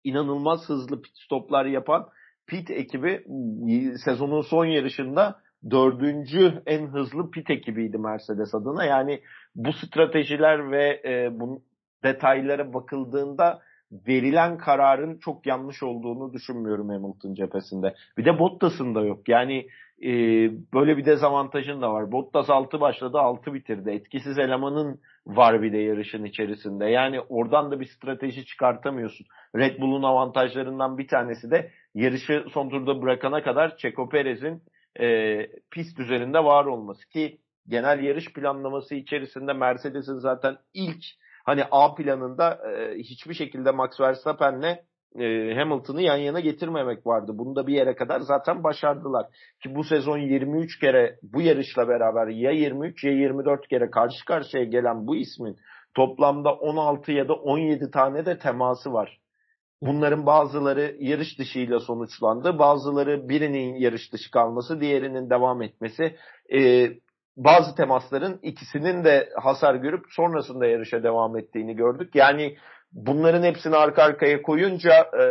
[0.04, 2.08] inanılmaz hızlı pit stoplar yapan
[2.46, 3.24] pit ekibi
[4.04, 8.84] sezonun son yarışında dördüncü en hızlı pit ekibiydi Mercedes adına.
[8.84, 9.20] Yani
[9.54, 11.62] bu stratejiler ve e, bu
[12.04, 17.94] detaylara bakıldığında verilen kararın çok yanlış olduğunu düşünmüyorum Hamilton cephesinde.
[18.18, 19.28] Bir de Bottas'ın da yok.
[19.28, 19.66] Yani
[20.04, 20.10] e,
[20.74, 22.12] böyle bir dezavantajın da var.
[22.12, 23.90] Bottas 6 başladı 6 bitirdi.
[23.90, 26.86] Etkisiz elemanın var bir de yarışın içerisinde.
[26.86, 29.26] Yani oradan da bir strateji çıkartamıyorsun.
[29.56, 34.62] Red Bull'un avantajlarından bir tanesi de yarışı son turda bırakana kadar Checo Perez'in
[35.00, 35.38] e,
[35.70, 37.38] pist üzerinde var olması ki
[37.68, 41.04] genel yarış planlaması içerisinde Mercedes'in zaten ilk
[41.44, 44.78] hani A planında e, hiçbir şekilde Max Verstappen'le
[45.18, 47.32] e, Hamilton'ı yan yana getirmemek vardı.
[47.34, 49.26] Bunu da bir yere kadar zaten başardılar.
[49.62, 54.64] Ki bu sezon 23 kere bu yarışla beraber ya 23 ya 24 kere karşı karşıya
[54.64, 55.56] gelen bu ismin
[55.94, 59.18] toplamda 16 ya da 17 tane de teması var.
[59.82, 62.58] Bunların bazıları yarış dışıyla sonuçlandı.
[62.58, 66.16] Bazıları birinin yarış dışı kalması, diğerinin devam etmesi.
[66.54, 66.88] Ee,
[67.36, 72.14] bazı temasların ikisinin de hasar görüp sonrasında yarışa devam ettiğini gördük.
[72.14, 72.56] Yani
[72.94, 75.24] bunların hepsini arka arkaya koyunca e,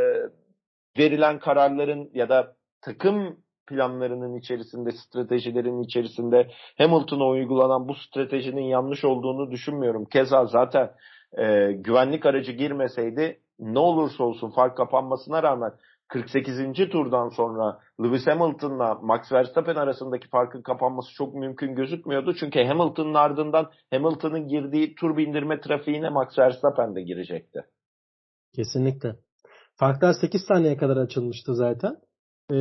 [0.98, 6.48] verilen kararların ya da takım planlarının içerisinde, stratejilerin içerisinde
[6.78, 10.06] Hamilton'a uygulanan bu stratejinin yanlış olduğunu düşünmüyorum.
[10.06, 10.92] Keza zaten
[11.38, 15.72] e, güvenlik aracı girmeseydi ne olursa olsun fark kapanmasına rağmen
[16.08, 16.90] 48.
[16.92, 22.36] turdan sonra Lewis Hamilton'la Max Verstappen arasındaki farkın kapanması çok mümkün gözükmüyordu.
[22.40, 27.60] Çünkü Hamilton'ın ardından Hamilton'ın girdiği tur bindirme trafiğine Max Verstappen de girecekti.
[28.56, 29.16] Kesinlikle.
[29.76, 31.96] Farklar 8 saniyeye kadar açılmıştı zaten.
[32.52, 32.56] E,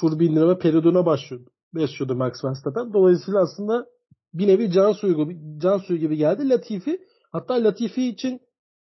[0.00, 1.50] tur bindirme periyoduna başlıyordu.
[1.74, 2.92] Başlıyordu Max Verstappen.
[2.92, 3.86] Dolayısıyla aslında
[4.34, 6.98] bir nevi can suyu can suyu gibi geldi Latifi.
[7.32, 8.40] Hatta Latifi için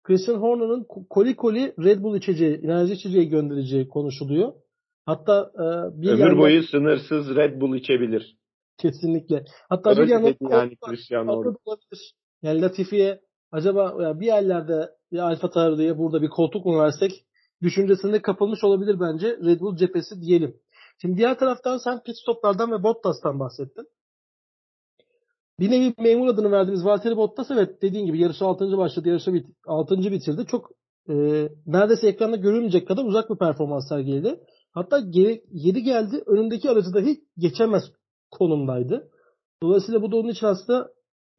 [0.09, 4.53] Christian Horner'ın koli koli Red Bull içeceği, enerji içeceği göndereceği konuşuluyor.
[5.07, 8.37] Hatta e, bir Ömür yandan, boyu sınırsız Red Bull içebilir.
[8.79, 9.45] Kesinlikle.
[9.69, 11.55] Hatta Öyle bir yandan yani Christian Horner.
[12.43, 13.21] Yani Latifi'ye
[13.53, 17.13] acaba ya bir yerlerde bir Alfa Tauri diye burada bir koltuk mu versek
[17.63, 20.57] düşüncesinde kapılmış olabilir bence Red Bull cephesi diyelim.
[21.01, 23.87] Şimdi diğer taraftan sen pit stoplardan ve Bottas'tan bahsettin.
[25.61, 28.79] Bir nevi memur adını verdiğimiz Valtteri Bottas evet dediğin gibi yarışı 6.
[28.79, 29.09] başladı.
[29.09, 29.99] Yarışı bit 6.
[29.99, 30.47] bitirdi.
[30.47, 30.71] Çok
[31.09, 31.15] e,
[31.67, 34.41] neredeyse ekranda görülmeyecek kadar uzak bir performans sergiledi.
[34.73, 37.83] Hatta geri, geri geldi önündeki aracı dahi geçemez
[38.31, 39.11] konumdaydı.
[39.63, 40.89] Dolayısıyla bu da onun için aslında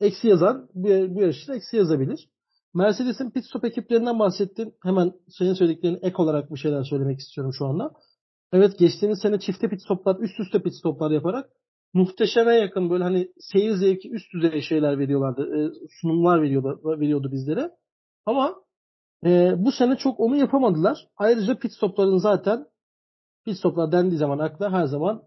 [0.02, 2.30] eksi yazan bu, bu yarışta eksi yazabilir.
[2.74, 4.74] Mercedes'in pit stop ekiplerinden bahsettim.
[4.84, 7.92] Hemen senin söylediklerine ek olarak bir şeyler söylemek istiyorum şu anda.
[8.54, 11.50] Evet geçtiğimiz sene çifte pit stoplar, üst üste pit stoplar yaparak
[11.94, 15.58] muhteşeme yakın böyle hani seyir zevki üst düzey şeyler veriyorlardı.
[15.58, 15.60] E,
[16.02, 17.72] sunumlar veriyordu, veriyordu bizlere.
[18.26, 18.56] Ama
[19.26, 21.08] e, bu sene çok onu yapamadılar.
[21.18, 22.66] Ayrıca pit stopların zaten
[23.46, 25.24] pit stoplar dendiği zaman akla her zaman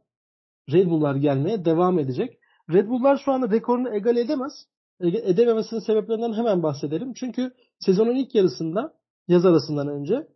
[0.72, 2.38] Red Bull'lar gelmeye devam edecek.
[2.72, 4.52] Red Bull'lar şu anda rekorunu egal edemez.
[5.00, 7.12] Edememesinin sebeplerinden hemen bahsedelim.
[7.14, 8.94] Çünkü sezonun ilk yarısında
[9.28, 10.28] yaz arasından önce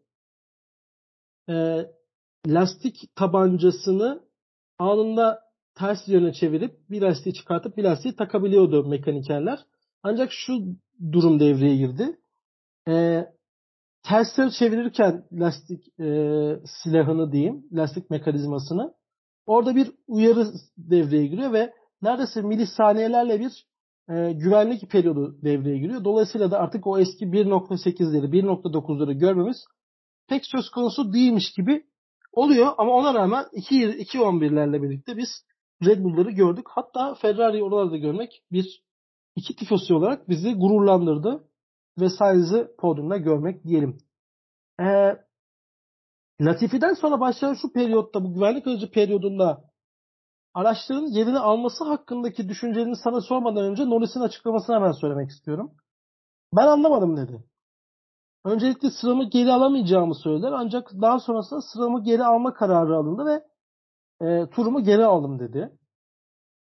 [1.49, 1.87] e,
[2.47, 4.23] lastik tabancasını
[4.79, 5.46] anında
[5.79, 9.59] ters yöne çevirip bir lastiği çıkartıp bir lastiği takabiliyordu mekanikerler.
[10.03, 10.59] Ancak şu
[11.12, 12.19] durum devreye girdi.
[12.89, 13.25] E,
[14.03, 16.07] tersleri çevirirken lastik e,
[16.83, 18.95] silahını diyeyim, lastik mekanizmasını
[19.47, 20.47] orada bir uyarı
[20.79, 23.67] devreye giriyor ve neredeyse milisaniyelerle bir
[24.09, 26.05] e, güvenlik periyodu devreye giriyor.
[26.05, 29.65] Dolayısıyla da artık o eski 1.8'leri, 1.9'ları görmemiz
[30.29, 31.85] pek söz konusu değilmiş gibi
[32.33, 32.73] oluyor.
[32.79, 35.29] Ama ona rağmen 2.11'lerle birlikte biz
[35.85, 36.67] Red Bull'ları gördük.
[36.69, 38.85] Hatta Ferrari'yi oralarda görmek bir
[39.37, 41.49] iki tifosi olarak bizi gururlandırdı
[42.01, 43.99] ve Sainz'i podyumda görmek diyelim.
[44.81, 45.17] Ee,
[46.41, 49.65] Latifi'den sonra başlayan şu periyotta, bu güvenlik aracı periyodunda
[50.55, 55.73] araçların yerini alması hakkındaki düşüncelerini sana sormadan önce Norris'in açıklamasını hemen söylemek istiyorum.
[56.57, 57.45] Ben anlamadım dedi.
[58.45, 63.43] Öncelikle sıramı geri alamayacağımı söylediler ancak daha sonrasında sıramı geri alma kararı alındı ve
[64.22, 65.79] e, turumu geri aldım dedi.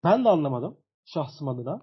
[0.04, 1.82] Ben de anlamadım şahsım adına.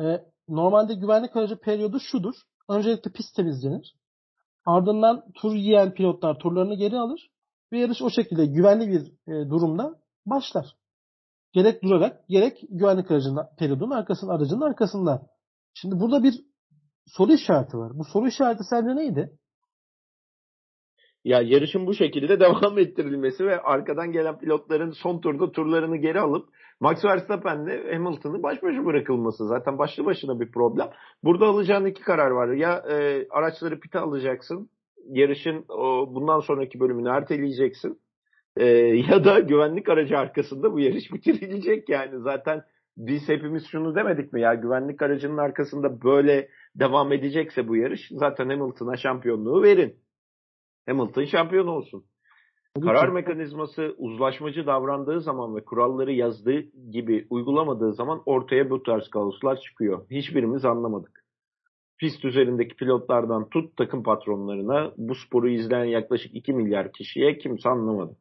[0.00, 2.34] E, normalde güvenlik aracı periyodu şudur.
[2.68, 3.96] Öncelikle pist temizlenir.
[4.66, 7.30] Ardından tur yiyen pilotlar turlarını geri alır.
[7.72, 10.76] Ve yarış o şekilde güvenli bir e, durumda başlar.
[11.52, 15.26] Gerek durarak gerek güvenlik aracının periyodunun arkasında aracının arkasında.
[15.74, 16.44] Şimdi burada bir
[17.06, 17.98] soru işareti var.
[17.98, 19.38] Bu soru işareti sence neydi?
[21.28, 26.48] Ya yarışın bu şekilde devam ettirilmesi ve arkadan gelen pilotların son turda turlarını geri alıp
[26.80, 30.90] Max Verstappen'le Hamilton'ı baş başa bırakılması zaten başlı başına bir problem.
[31.24, 32.48] Burada alacağın iki karar var.
[32.48, 34.70] Ya e, araçları pite alacaksın.
[35.08, 37.98] Yarışın o, bundan sonraki bölümünü erteleyeceksin.
[38.56, 38.66] E,
[39.10, 42.20] ya da güvenlik aracı arkasında bu yarış bitirilecek yani.
[42.20, 42.62] Zaten
[42.96, 48.48] biz hepimiz şunu demedik mi ya güvenlik aracının arkasında böyle devam edecekse bu yarış zaten
[48.48, 50.07] Hamilton'a şampiyonluğu verin.
[50.88, 52.04] Hamilton şampiyon olsun.
[52.82, 59.60] Karar mekanizması uzlaşmacı davrandığı zaman ve kuralları yazdığı gibi uygulamadığı zaman ortaya bu tarz kaoslar
[59.60, 60.06] çıkıyor.
[60.10, 61.24] Hiçbirimiz anlamadık.
[61.98, 68.16] Pist üzerindeki pilotlardan tut takım patronlarına bu sporu izleyen yaklaşık 2 milyar kişiye kimse anlamadı.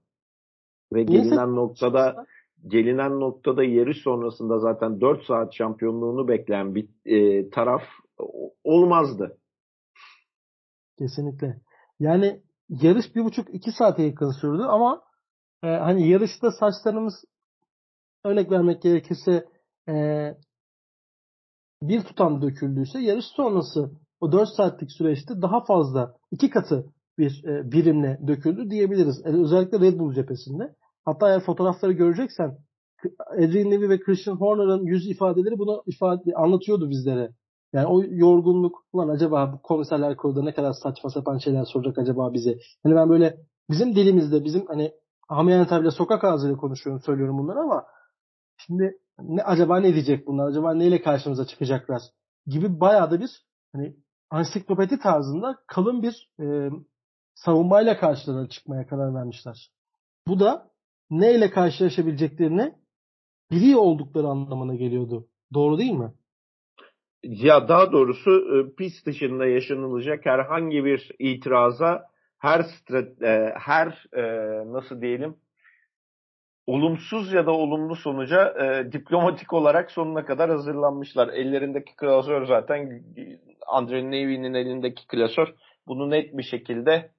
[0.94, 2.26] Ve gelinen noktada
[2.68, 7.82] gelinen noktada yarış sonrasında zaten 4 saat şampiyonluğunu bekleyen bir e, taraf
[8.64, 9.38] olmazdı.
[11.00, 11.62] Kesinlikle.
[12.00, 15.02] Yani yarış bir buçuk iki saate yakın sürdü ama
[15.64, 17.14] e, hani yarışta saçlarımız
[18.26, 19.46] örnek vermek gerekirse
[19.90, 19.94] e,
[21.82, 26.86] bir tutam döküldüyse yarış sonrası o 4 saatlik süreçte daha fazla iki katı
[27.18, 29.22] bir e, birimle döküldü diyebiliriz.
[29.26, 30.76] Yani özellikle Red Bull cephesinde.
[31.06, 32.58] Hatta eğer fotoğrafları göreceksen
[33.32, 37.30] Adrian Newey ve Christian Horner'ın yüz ifadeleri bunu ifade anlatıyordu bizlere.
[37.74, 42.34] Yani o yorgunluk ulan acaba bu komiserler kurulda ne kadar saçma sapan şeyler soracak acaba
[42.34, 42.58] bize.
[42.84, 43.38] Hani ben böyle
[43.70, 44.92] bizim dilimizde bizim hani
[45.30, 47.86] amiyane tabiyle sokak ağzıyla konuşuyorum söylüyorum bunları ama
[48.58, 52.02] şimdi ne acaba ne diyecek bunlar acaba neyle karşımıza çıkacaklar
[52.48, 53.96] gibi bayağı da bir hani
[54.30, 56.70] ansiklopedi tarzında kalın bir e,
[57.36, 59.72] savunmayla karşılarına çıkmaya karar vermişler.
[60.28, 60.72] Bu da
[61.10, 62.76] neyle karşılaşabileceklerini
[63.52, 65.28] biliyor oldukları anlamına geliyordu.
[65.54, 66.14] Doğru değil mi?
[67.24, 72.04] Ya daha doğrusu e, pist dışında yaşanılacak herhangi bir itiraza
[72.38, 72.60] her
[73.22, 74.24] e, her e,
[74.74, 75.36] nasıl diyelim
[76.66, 78.54] olumsuz ya da olumlu sonuca
[78.92, 81.28] diplomatik olarak sonuna kadar hazırlanmışlar.
[81.28, 83.04] Ellerindeki klasör zaten
[83.68, 85.54] Andre Nevi'nin elindeki klasör
[85.88, 87.12] bunu net bir şekilde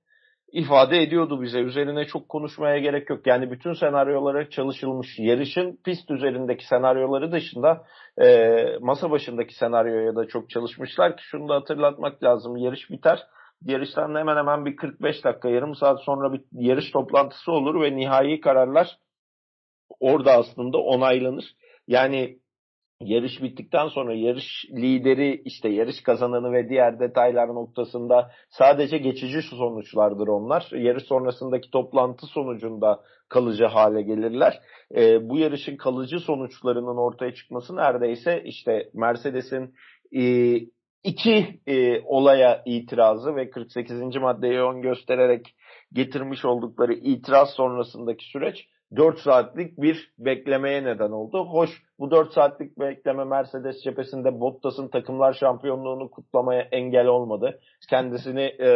[0.52, 1.58] ifade ediyordu bize.
[1.58, 3.26] Üzerine çok konuşmaya gerek yok.
[3.26, 5.18] Yani bütün senaryolara çalışılmış.
[5.18, 7.84] Yarışın pist üzerindeki senaryoları dışında
[8.22, 12.56] e, masa başındaki senaryoya da çok çalışmışlar ki şunu da hatırlatmak lazım.
[12.56, 13.18] Yarış biter.
[13.64, 18.40] Yarıştan hemen hemen bir 45 dakika, yarım saat sonra bir yarış toplantısı olur ve nihai
[18.40, 18.98] kararlar
[20.00, 21.44] orada aslında onaylanır.
[21.86, 22.38] Yani
[23.00, 30.28] yarış bittikten sonra yarış lideri işte yarış kazananı ve diğer detaylar noktasında sadece geçici sonuçlardır
[30.28, 30.68] onlar.
[30.72, 34.60] Yarış sonrasındaki toplantı sonucunda kalıcı hale gelirler.
[34.96, 39.74] E, bu yarışın kalıcı sonuçlarının ortaya çıkması neredeyse işte Mercedes'in
[40.16, 40.54] e,
[41.04, 44.16] iki e, olaya itirazı ve 48.
[44.16, 45.54] maddeyi ön göstererek
[45.92, 51.44] getirmiş oldukları itiraz sonrasındaki süreç 4 saatlik bir beklemeye neden oldu.
[51.44, 57.60] Hoş bu 4 saatlik bekleme Mercedes cephesinde Bottas'ın takımlar şampiyonluğunu kutlamaya engel olmadı.
[57.90, 58.68] Kendisini e,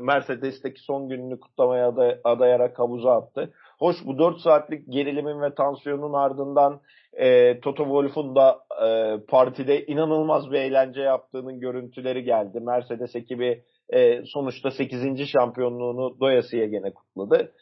[0.00, 3.52] Mercedes'teki son gününü kutlamaya aday, adayarak havuza attı.
[3.78, 6.80] Hoş bu 4 saatlik gerilimin ve tansiyonun ardından
[7.12, 12.60] e, Toto Wolff'un da e, partide inanılmaz bir eğlence yaptığının görüntüleri geldi.
[12.60, 15.28] Mercedes ekibi e, sonuçta 8.
[15.28, 17.52] şampiyonluğunu doyasıya gene kutladı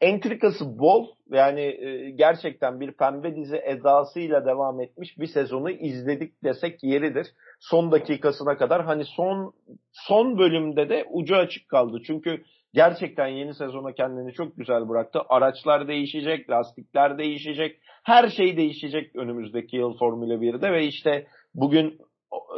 [0.00, 6.82] entrikası bol yani e, gerçekten bir pembe dizi edasıyla devam etmiş bir sezonu izledik desek
[6.82, 7.26] yeridir.
[7.60, 9.52] Son dakikasına kadar hani son
[9.92, 11.98] son bölümde de ucu açık kaldı.
[12.06, 12.42] Çünkü
[12.74, 15.20] gerçekten yeni sezona kendini çok güzel bıraktı.
[15.28, 21.98] Araçlar değişecek, lastikler değişecek, her şey değişecek önümüzdeki yıl Formula 1'de ve işte bugün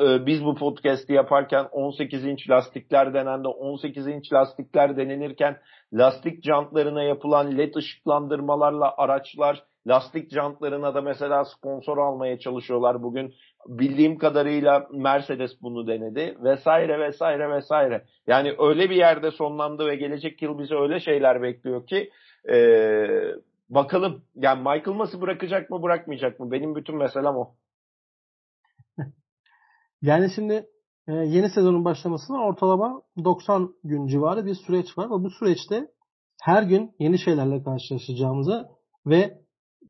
[0.02, 3.48] e, biz bu podcast'i yaparken 18 inç lastikler denendi.
[3.48, 5.56] 18 inç lastikler denenirken
[5.92, 13.34] lastik jantlarına yapılan led ışıklandırmalarla araçlar lastik jantlarına da mesela sponsor almaya çalışıyorlar bugün.
[13.66, 18.04] Bildiğim kadarıyla Mercedes bunu denedi vesaire vesaire vesaire.
[18.26, 22.10] Yani öyle bir yerde sonlandı ve gelecek yıl bizi öyle şeyler bekliyor ki
[22.52, 23.34] ee,
[23.68, 26.50] bakalım yani Michael Mas'ı bırakacak mı bırakmayacak mı?
[26.50, 27.54] Benim bütün meselem o.
[30.02, 30.66] Yani şimdi
[31.08, 35.06] e, yeni sezonun başlamasına ortalama 90 gün civarı bir süreç var.
[35.06, 35.88] Ve bu süreçte
[36.42, 38.68] her gün yeni şeylerle karşılaşacağımızı
[39.06, 39.40] ve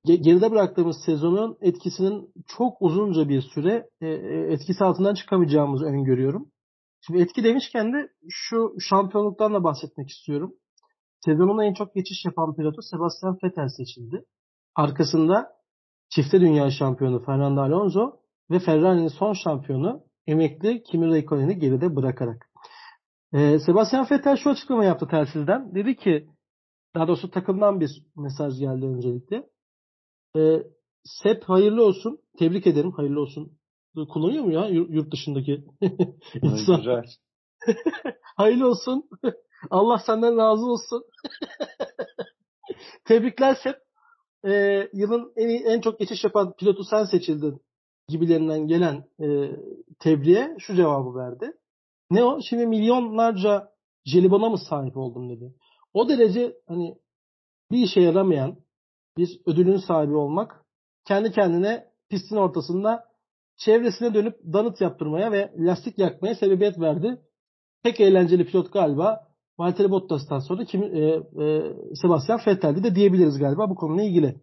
[0.04, 6.50] geride bıraktığımız sezonun etkisinin çok uzunca bir süre e, e, etkisi altından çıkamayacağımızı öngörüyorum.
[7.06, 10.54] Şimdi etki demişken de şu şampiyonluktan da bahsetmek istiyorum.
[11.24, 14.24] Sezonun en çok geçiş yapan pilotu Sebastian Vettel seçildi.
[14.74, 15.48] Arkasında
[16.08, 18.16] çifte dünya şampiyonu Fernando Alonso
[18.50, 22.50] ve Ferrari'nin son şampiyonu emekli Kimi Räikkönen'i geride bırakarak.
[23.32, 25.74] Ee, Sebastian Vettel şu açıklama yaptı telsizden.
[25.74, 26.28] Dedi ki
[26.94, 29.46] daha doğrusu takımdan bir mesaj geldi öncelikle.
[30.36, 30.62] Ee,
[31.04, 32.18] Sep hayırlı olsun.
[32.38, 32.92] Tebrik ederim.
[32.92, 33.52] Hayırlı olsun.
[34.08, 35.64] Kullanıyor mu ya yurt dışındaki
[36.42, 36.76] insan?
[36.76, 37.04] Güzel.
[38.36, 39.08] hayırlı olsun.
[39.70, 41.04] Allah senden razı olsun.
[43.04, 43.76] Tebrikler Sep.
[44.46, 47.60] Ee, yılın en, en çok geçiş yapan pilotu sen seçildin
[48.10, 49.50] gibilerinden gelen e,
[49.98, 51.52] tebriğe şu cevabı verdi.
[52.10, 52.40] Ne o?
[52.40, 53.68] Şimdi milyonlarca
[54.04, 55.54] jelibona mı sahip oldum dedi.
[55.94, 56.98] O derece hani
[57.70, 58.56] bir işe yaramayan
[59.16, 60.64] bir ödülün sahibi olmak
[61.04, 63.04] kendi kendine pistin ortasında
[63.56, 67.20] çevresine dönüp danıt yaptırmaya ve lastik yakmaya sebebiyet verdi.
[67.82, 70.98] Pek eğlenceli pilot galiba Valtteri Bottas'tan sonra kim, e,
[71.44, 74.40] e, Sebastian Vettel'di de diyebiliriz galiba bu konuyla ilgili.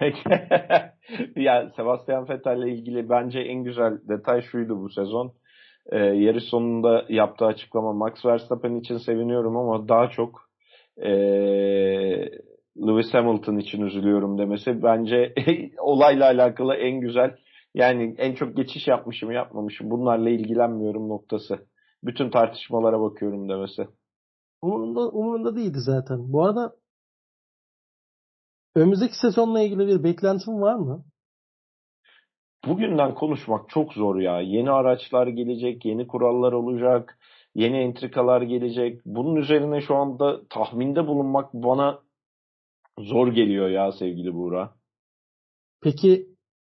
[1.36, 5.32] ya Sebastian Vettel ile ilgili bence en güzel detay şuydu bu sezon.
[5.92, 10.40] Ee, yarış sonunda yaptığı açıklama Max Verstappen için seviniyorum ama daha çok
[10.96, 11.10] ee,
[12.86, 15.34] Lewis Hamilton için üzülüyorum demesi bence
[15.78, 17.36] olayla alakalı en güzel
[17.74, 21.58] yani en çok geçiş yapmışım yapmamışım bunlarla ilgilenmiyorum noktası.
[22.04, 23.88] Bütün tartışmalara bakıyorum demesi.
[24.62, 26.32] Umurunda, umurunda değildi zaten.
[26.32, 26.72] Bu arada
[28.74, 31.04] Önümüzdeki sezonla ilgili bir beklentin var mı?
[32.66, 34.40] Bugünden konuşmak çok zor ya.
[34.40, 37.18] Yeni araçlar gelecek, yeni kurallar olacak,
[37.54, 39.00] yeni entrikalar gelecek.
[39.04, 42.00] Bunun üzerine şu anda tahminde bulunmak bana
[42.98, 44.74] zor geliyor ya sevgili Buğra.
[45.82, 46.26] Peki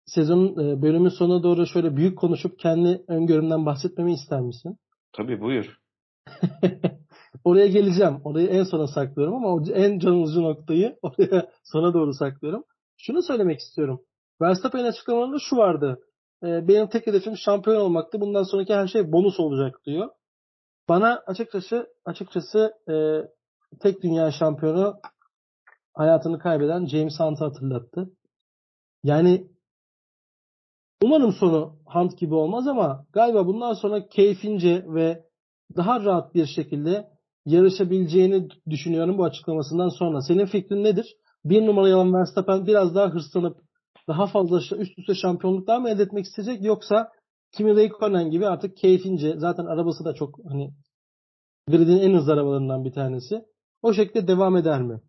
[0.05, 4.77] sezonun e, bölümün sonuna doğru şöyle büyük konuşup kendi öngörümden bahsetmemi ister misin?
[5.11, 5.79] Tabii buyur.
[7.43, 8.21] Oraya geleceğim.
[8.23, 12.63] Orayı en sona saklıyorum ama en canlıcı noktayı oraya sona doğru saklıyorum.
[12.97, 14.01] Şunu söylemek istiyorum.
[14.41, 15.99] Verstappen'in açıklamalarında şu vardı.
[16.43, 18.21] E, benim tek hedefim şampiyon olmaktı.
[18.21, 20.09] Bundan sonraki her şey bonus olacak diyor.
[20.89, 22.93] Bana açıkçası açıkçası e,
[23.79, 24.99] tek dünya şampiyonu
[25.93, 28.09] hayatını kaybeden James Hunt'ı hatırlattı.
[29.03, 29.47] Yani
[31.03, 35.25] umarım sonu Hunt gibi olmaz ama galiba bundan sonra keyfince ve
[35.77, 37.09] daha rahat bir şekilde
[37.51, 40.21] yarışabileceğini düşünüyorum bu açıklamasından sonra.
[40.21, 41.15] Senin fikrin nedir?
[41.45, 43.57] Bir numaralı olan Verstappen biraz daha hırslanıp
[44.07, 47.09] daha fazla üst üste şampiyonluklar mı elde etmek isteyecek yoksa
[47.57, 50.69] Kimi Räikkönen gibi artık keyfince zaten arabası da çok hani
[51.67, 53.41] gridin en hızlı arabalarından bir tanesi.
[53.81, 54.99] O şekilde devam eder mi?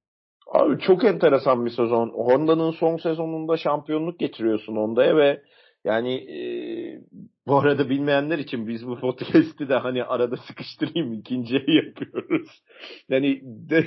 [0.52, 2.08] Abi çok enteresan bir sezon.
[2.08, 5.42] Honda'nın son sezonunda şampiyonluk getiriyorsun Honda'ya ve
[5.84, 6.40] yani e,
[7.46, 12.48] bu arada bilmeyenler için biz bu podcast'i de hani arada sıkıştırayım ikinciye yapıyoruz.
[13.08, 13.82] Yani de,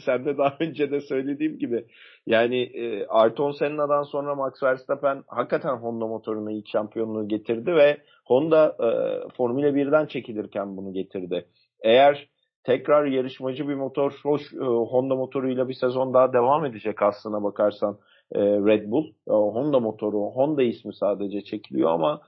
[0.04, 1.84] sen de daha önce de söylediğim gibi
[2.26, 8.76] yani e, Ayrton Senna'dan sonra Max Verstappen hakikaten Honda motoruna ilk şampiyonluğu getirdi ve Honda
[8.80, 8.88] e,
[9.36, 11.46] Formula 1'den çekilirken bunu getirdi.
[11.82, 12.28] Eğer
[12.64, 17.98] tekrar yarışmacı bir motor, hoş e, Honda motoruyla bir sezon daha devam edecek aslına bakarsan
[18.32, 19.06] e, Red Bull.
[19.06, 22.20] E, Honda motoru, Honda ismi sadece çekiliyor ama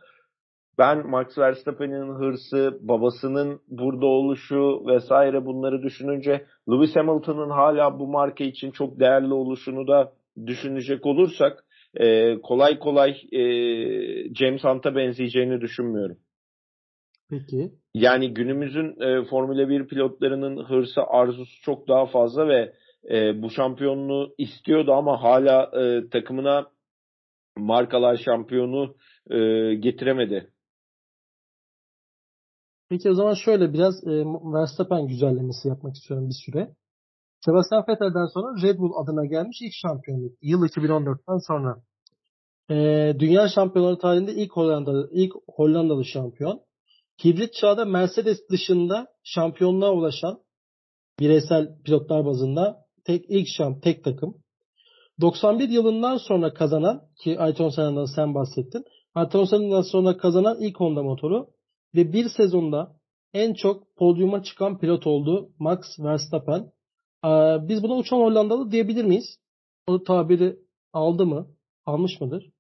[0.79, 8.45] ben Max Verstappen'in hırsı, babasının burada oluşu vesaire bunları düşününce Lewis Hamilton'ın hala bu marka
[8.45, 10.13] için çok değerli oluşunu da
[10.47, 13.43] düşünecek olursak e, kolay kolay e,
[14.35, 16.17] James Hunt'a benzeyeceğini düşünmüyorum.
[17.31, 17.73] Peki.
[17.95, 22.73] Yani günümüzün e, Formula 1 pilotlarının hırsı, arzusu çok daha fazla ve
[23.11, 26.67] e, bu şampiyonluğu istiyordu ama hala e, takımına
[27.57, 28.95] markalar şampiyonu
[29.31, 29.39] e,
[29.75, 30.53] getiremedi.
[32.89, 34.11] Peki o zaman şöyle biraz e,
[34.55, 36.75] Verstappen güzellemesi yapmak istiyorum bir süre.
[37.45, 40.33] Sebastian Vettel'den sonra Red Bull adına gelmiş ilk şampiyonluk.
[40.43, 41.77] Yıl 2014'ten sonra.
[42.71, 42.75] E,
[43.19, 46.61] dünya şampiyonları tarihinde ilk Hollandalı, ilk Hollandalı şampiyon.
[47.25, 50.41] Hibrit çağda Mercedes dışında şampiyonluğa ulaşan
[51.21, 54.35] bireysel pilotlar bazında tek ilk şamp tek takım.
[55.21, 58.85] 91 yılından sonra kazanan ki Ayrton Senna'dan sen bahsettin.
[59.15, 61.47] Ayrton Senna'dan sonra kazanan ilk Honda motoru
[61.95, 62.97] ve bir sezonda
[63.33, 66.73] en çok podyuma çıkan pilot oldu Max Verstappen.
[67.69, 69.37] Biz buna uçan Hollandalı diyebilir miyiz?
[69.87, 70.57] O tabiri
[70.93, 71.47] aldı mı?
[71.87, 72.51] Almış mıdır?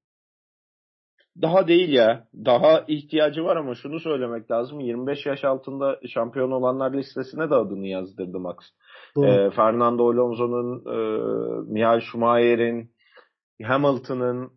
[1.43, 2.24] Daha değil ya.
[2.45, 4.80] Daha ihtiyacı var ama şunu söylemek lazım.
[4.80, 8.57] 25 yaş altında şampiyon olanlar listesine de adını yazdırdı Max.
[9.16, 10.97] E, Fernando Alonso'nun, e,
[11.72, 12.91] Michael Schumacher'in,
[13.62, 14.51] Hamilton'ın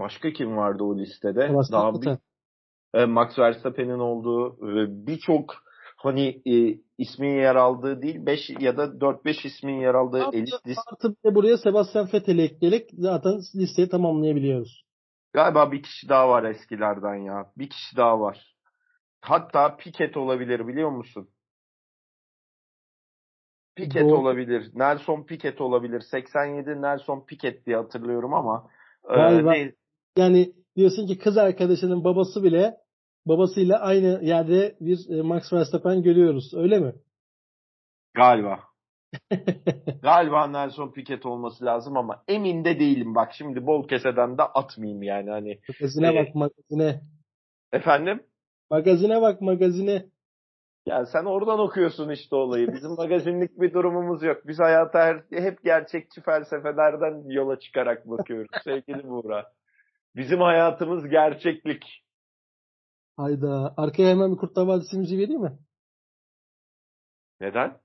[0.00, 1.52] başka kim vardı o listede?
[1.72, 2.18] Daha bir,
[2.94, 5.54] e, Max Verstappen'in olduğu ve birçok
[5.96, 10.66] hani e, ismin yer aldığı değil 5 ya da 4-5 ismin yer aldığı artı, elit
[10.66, 10.82] liste.
[10.92, 14.89] Artı buraya Sebastian Vettel'i ekleyerek zaten listeyi tamamlayabiliyoruz.
[15.32, 17.52] Galiba bir kişi daha var eskilerden ya.
[17.58, 18.56] Bir kişi daha var.
[19.20, 21.30] Hatta Piquet olabilir biliyor musun?
[23.76, 24.18] Piquet Doğru.
[24.18, 24.70] olabilir.
[24.74, 26.00] Nelson Piquet olabilir.
[26.00, 28.70] 87 Nelson Piquet diye hatırlıyorum ama
[29.08, 29.56] Galiba.
[29.56, 29.74] E,
[30.16, 32.76] yani diyorsun ki kız arkadaşının babası bile
[33.26, 36.54] babasıyla aynı yerde bir e, Max Verstappen görüyoruz.
[36.54, 36.94] Öyle mi?
[38.14, 38.69] Galiba.
[40.02, 43.14] Galiba Nelson Piquet olması lazım ama emin de değilim.
[43.14, 45.60] Bak şimdi bol keseden de atmayayım yani hani.
[45.68, 47.00] Magazine ee, bak magazine.
[47.72, 48.22] Efendim?
[48.70, 50.06] Magazine bak magazine.
[50.86, 52.72] Ya sen oradan okuyorsun işte olayı.
[52.72, 54.46] Bizim magazinlik bir durumumuz yok.
[54.46, 59.52] Biz hayata her, hep gerçekçi felsefelerden yola çıkarak bakıyoruz sevgili Buğra.
[60.16, 62.04] Bizim hayatımız gerçeklik.
[63.16, 63.74] Hayda.
[63.76, 65.58] Arkaya hemen bir Kurtlar Vadisi müziği vereyim mi?
[67.40, 67.80] Neden?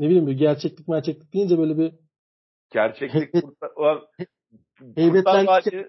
[0.00, 1.92] Ne bileyim bir gerçeklik gerçeklik deyince böyle bir
[2.72, 3.70] gerçeklik kurtar,
[4.94, 5.88] Kurtlar, Vadisi,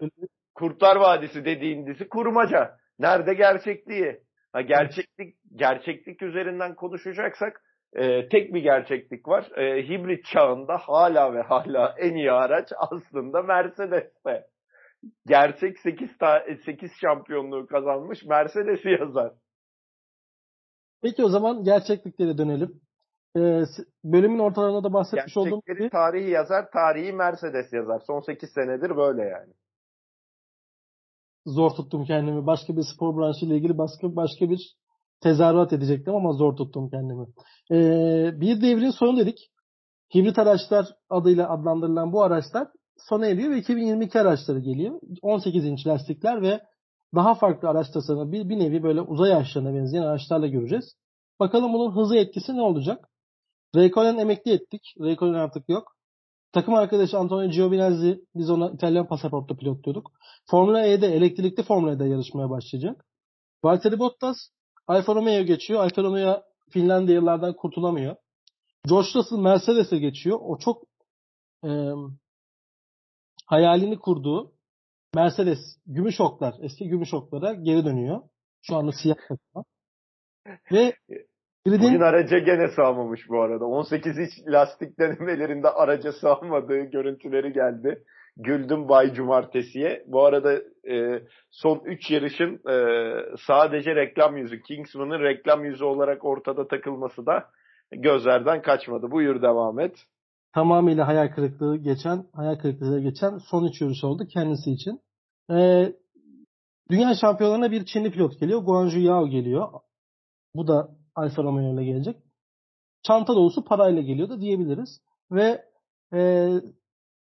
[0.56, 2.78] Kurtlar Vadisi dediğin dizi kurmaca.
[3.00, 4.20] Nerede gerçekliği?
[4.54, 7.62] Ha, gerçeklik gerçeklik üzerinden konuşacaksak
[7.94, 9.52] e, tek bir gerçeklik var.
[9.58, 14.48] E, hibrit çağında hala ve hala en iyi araç aslında Mercedes'te.
[15.28, 19.34] Gerçek 8 ta 8 şampiyonluğu kazanmış Mercedes'i yazar.
[21.02, 22.82] Peki o zaman gerçekliklere dönelim.
[23.38, 23.64] Ee,
[24.04, 25.90] bölümün ortalarında da bahsetmiş olduğum gibi.
[25.90, 28.02] tarihi yazar, tarihi Mercedes yazar.
[28.08, 29.54] Son 8 senedir böyle yani.
[31.46, 32.46] Zor tuttum kendimi.
[32.48, 34.76] Başka bir spor branşıyla ilgili başka başka bir
[35.24, 37.26] tezahürat edecektim ama zor tuttum kendimi.
[37.72, 39.38] Ee, bir devrin sonu dedik.
[40.16, 42.68] Hibrit araçlar adıyla adlandırılan bu araçlar
[42.98, 45.00] sona eriyor ve 2022 araçları geliyor.
[45.22, 46.62] 18 inç lastikler ve
[47.16, 50.96] daha farklı araç tasarımı bir, bir nevi böyle uzay araçlarına benzeyen araçlarla göreceğiz.
[51.40, 53.11] Bakalım bunun hızı etkisi ne olacak?
[53.76, 54.82] Raikkonen emekli ettik.
[55.00, 55.96] Raikkonen artık yok.
[56.52, 60.12] Takım arkadaşı Antonio Giovinazzi, biz ona İtalyan pasaportlu pilot diyorduk.
[60.46, 63.06] Formula E'de, elektrikli Formula E'de yarışmaya başlayacak.
[63.64, 64.38] Valtteri Bottas
[64.88, 65.84] Alfa Romeo geçiyor.
[65.84, 68.16] Alfa Romeo Finlandiyalılardan kurtulamıyor.
[68.88, 70.40] George Russell Mercedes'e geçiyor.
[70.42, 70.84] O çok
[71.66, 71.70] e,
[73.46, 74.54] hayalini kurduğu
[75.16, 78.22] Mercedes gümüş oklar, eski gümüş oklara geri dönüyor.
[78.62, 79.66] Şu anda siyah takıma.
[80.72, 80.96] Ve
[81.66, 81.88] Gridin...
[81.88, 83.66] Bugün araca gene sığamamış bu arada.
[83.66, 88.04] 18 iç lastik denemelerinde araca sığamadığı görüntüleri geldi.
[88.38, 90.04] Güldüm Bay Cumartesi'ye.
[90.08, 90.54] Bu arada
[90.90, 92.76] e, son 3 yarışın e,
[93.48, 97.46] sadece reklam yüzü, Kingsman'ın reklam yüzü olarak ortada takılması da
[97.92, 99.12] gözlerden kaçmadı.
[99.12, 99.96] Buyur devam et.
[100.54, 105.00] tamamıyla hayal kırıklığı geçen, hayal kırıklığı geçen son üç yarış oldu kendisi için.
[105.52, 105.94] Ee,
[106.92, 108.60] dünya şampiyonlarına bir Çinli pilot geliyor.
[108.62, 109.68] Guanju Yao geliyor.
[110.56, 112.18] Bu da Alfa Romeo ile gelecek.
[113.04, 115.02] Çanta dolusu parayla geliyor da diyebiliriz.
[115.32, 115.66] Ve
[116.14, 116.50] e,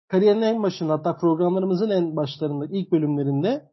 [0.08, 3.72] kariyerin en başında hatta programlarımızın en başlarında ilk bölümlerinde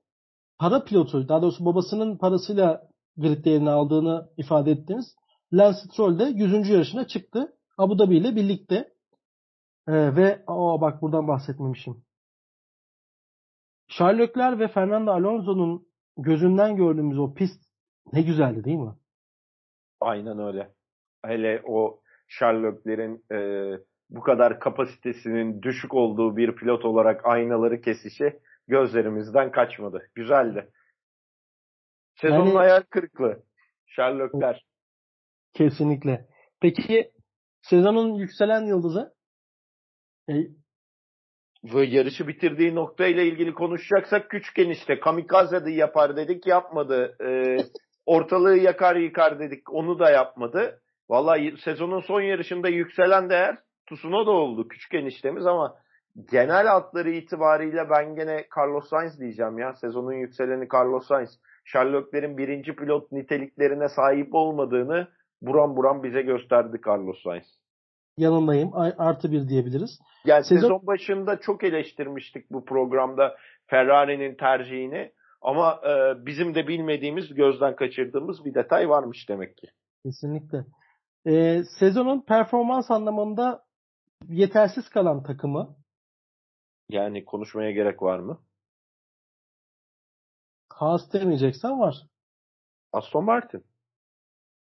[0.58, 5.16] para pilotu daha doğrusu babasının parasıyla gridde yerini aldığını ifade ettiniz.
[5.54, 6.70] Lance Stroll de 100.
[6.70, 7.54] yarışına çıktı.
[7.78, 8.94] Abu Dhabi ile birlikte.
[9.88, 12.04] Ee, ve o bak buradan bahsetmemişim.
[13.88, 15.88] Charles Leclerc ve Fernando Alonso'nun
[16.18, 17.64] gözünden gördüğümüz o pist
[18.14, 18.96] ne güzeldi değil mi?
[20.00, 20.72] Aynen öyle.
[21.26, 22.86] Hele o Charles
[23.32, 23.40] e,
[24.10, 30.10] bu kadar kapasitesinin düşük olduğu bir pilot olarak aynaları kesişi gözlerimizden kaçmadı.
[30.16, 30.70] Güzeldi.
[32.16, 33.44] Sezonun yani, hayal kırıklığı.
[33.86, 34.66] Sherlockler.
[35.54, 36.28] Kesinlikle.
[36.62, 37.12] Peki
[37.62, 39.14] sezonun yükselen yıldızı?
[40.30, 40.34] E,
[41.64, 47.16] Ve yarışı bitirdiği nokta ile ilgili konuşacaksak küçük enişte kamikaze'de yapar dedik yapmadı.
[47.22, 47.58] Ee,
[48.10, 50.82] ortalığı yakar yıkar dedik onu da yapmadı.
[51.10, 53.58] Vallahi sezonun son yarışında yükselen değer
[53.90, 55.76] Tsunoda oldu küçük eniştemiz ama
[56.32, 59.74] genel hatları itibariyle ben gene Carlos Sainz diyeceğim ya.
[59.74, 61.40] Sezonun yükseleni Carlos Sainz.
[61.66, 65.08] Sherlock'lerin birinci pilot niteliklerine sahip olmadığını
[65.42, 67.60] buram buram bize gösterdi Carlos Sainz.
[68.18, 68.72] Yanındayım.
[68.98, 70.00] Artı bir diyebiliriz.
[70.26, 73.36] Yani sezon, sezon başında çok eleştirmiştik bu programda
[73.68, 75.12] Ferrari'nin tercihini.
[75.42, 79.68] Ama e, bizim de bilmediğimiz, gözden kaçırdığımız bir detay varmış demek ki.
[80.06, 80.66] Kesinlikle.
[81.26, 83.64] Ee, sezonun performans anlamında
[84.28, 85.76] yetersiz kalan takımı
[86.90, 88.40] yani konuşmaya gerek var mı?
[90.70, 91.96] Haas demeyeceksen var.
[92.94, 93.64] Aston Martin.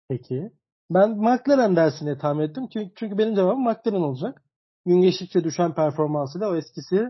[0.09, 0.51] Peki.
[0.89, 2.68] Ben McLaren dersine tahmin ettim.
[2.74, 4.43] Çünkü, çünkü benim cevabım McLaren olacak.
[4.86, 7.09] Gün geçtikçe düşen performansıyla o eskisi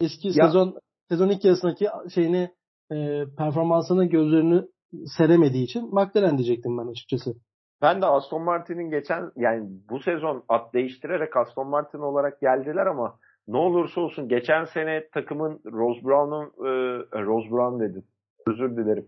[0.00, 0.34] eski ya.
[0.34, 0.78] sezon
[1.08, 2.54] sezon ilk yarısındaki şeyini
[2.92, 4.62] e, performansını gözlerini
[5.06, 7.34] seremediği için McLaren diyecektim ben açıkçası.
[7.82, 13.18] Ben de Aston Martin'in geçen yani bu sezon at değiştirerek Aston Martin olarak geldiler ama
[13.48, 16.72] ne olursa olsun geçen sene takımın Rose Brown'un e,
[17.22, 18.04] Rose Brown dedim.
[18.46, 19.06] Özür dilerim.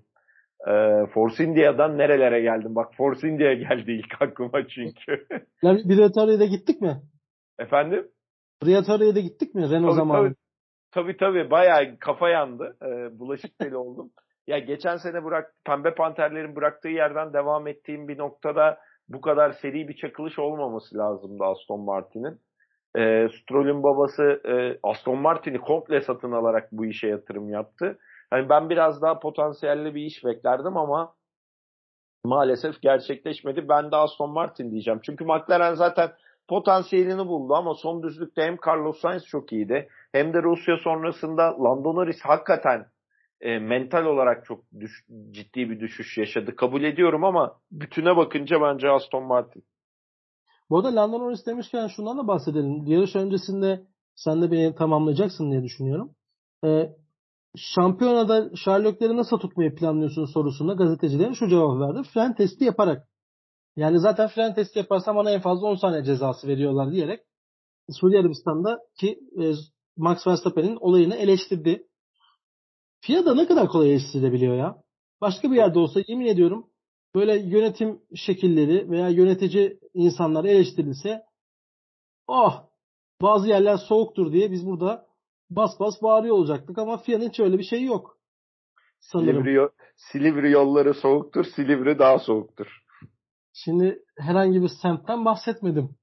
[0.68, 2.74] E, Force India'dan nerelere geldim?
[2.74, 5.26] Bak Force India geldi ilk aklıma çünkü.
[5.62, 7.03] yani Briatoria'da gittik mi?
[7.59, 8.09] Efendim?
[8.64, 10.28] Briatoria'da gittik mi Renault zamanı?
[10.28, 10.35] Tabii,
[10.93, 12.76] tabii tabii bayağı kafa yandı.
[12.82, 14.11] E, bulaşık deli oldum.
[14.47, 18.78] Ya geçen sene bırak Pembe Panterlerin bıraktığı yerden devam ettiğim bir noktada
[19.09, 22.40] bu kadar seri bir çakılış olmaması lazımdı Aston Martin'in
[22.97, 27.99] e, Stroll'ün babası e, Aston Martin'i komple satın alarak bu işe yatırım yaptı.
[28.32, 31.14] Yani ben biraz daha potansiyelli bir iş beklerdim ama
[32.24, 33.68] maalesef gerçekleşmedi.
[33.68, 35.01] Ben de Aston Martin diyeceğim.
[35.03, 36.11] Çünkü McLaren zaten
[36.49, 41.95] potansiyelini buldu ama son düzlükte hem Carlos Sainz çok iyiydi hem de Rusya sonrasında Lando
[41.95, 42.87] Norris hakikaten
[43.41, 44.91] e, mental olarak çok düş,
[45.31, 46.57] ciddi bir düşüş yaşadı.
[46.57, 49.65] Kabul ediyorum ama bütüne bakınca bence Aston Martin.
[50.71, 52.87] Bu arada Lando Norris demişken şundan da bahsedelim.
[52.87, 56.15] Yarış öncesinde sen de beni tamamlayacaksın diye düşünüyorum.
[56.65, 56.91] Ee,
[57.57, 62.09] şampiyonada Sherlock'ları nasıl tutmayı planlıyorsun sorusuna gazetecilere şu cevap verdi.
[62.15, 63.09] Fren testi yaparak.
[63.77, 67.21] Yani zaten fren testi yaparsam bana en fazla 10 saniye cezası veriyorlar diyerek
[67.91, 69.53] Suudi Arabistan'da ki e,
[69.97, 71.86] Max Verstappen'in olayını eleştirdi.
[73.01, 74.82] FIA ne kadar kolay eleştirilebiliyor ya.
[75.20, 76.66] Başka bir yerde olsa yemin ediyorum
[77.14, 81.22] böyle yönetim şekilleri veya yönetici insanlar eleştirilse
[82.26, 82.64] oh
[83.22, 85.07] bazı yerler soğuktur diye biz burada
[85.51, 88.18] bas bas bağırıyor olacaktık ama FIA'nın hiç öyle bir şey yok.
[89.01, 89.45] Sanırım.
[89.45, 92.66] Silivri, Silivri yolları soğuktur, Silivri daha soğuktur.
[93.53, 95.97] Şimdi herhangi bir semtten bahsetmedim.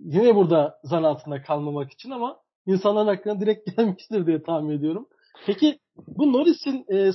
[0.00, 5.06] Yine burada zan altında kalmamak için ama insanların aklına direkt gelmiştir diye tahmin ediyorum.
[5.46, 7.12] Peki bu Norris'in e,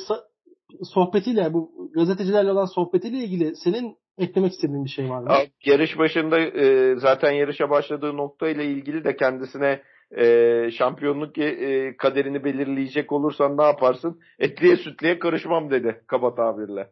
[0.84, 5.30] sohbetiyle bu gazetecilerle olan sohbetiyle ilgili senin eklemek istediğin bir şey var mı?
[5.66, 9.82] Yarış başında e, zaten yarışa başladığı nokta ile ilgili de kendisine
[10.18, 14.20] e, şampiyonluk e, kaderini belirleyecek olursan ne yaparsın?
[14.40, 16.88] Etliye sütliye karışmam dedi kaba tabirle.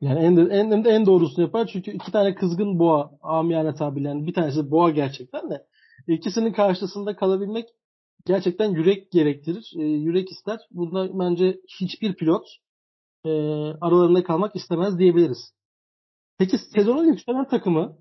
[0.00, 4.34] Yani en, en, en doğrusunu yapar çünkü iki tane kızgın boğa amiyane tabirle yani bir
[4.34, 5.62] tanesi boğa gerçekten de
[6.08, 7.68] ikisinin karşısında kalabilmek
[8.26, 9.72] gerçekten yürek gerektirir.
[9.78, 10.58] E, yürek ister.
[10.70, 12.46] Bunda bence hiçbir pilot
[13.24, 13.30] e,
[13.80, 15.54] aralarında kalmak istemez diyebiliriz.
[16.38, 17.98] Peki sezonun yükselen takımı?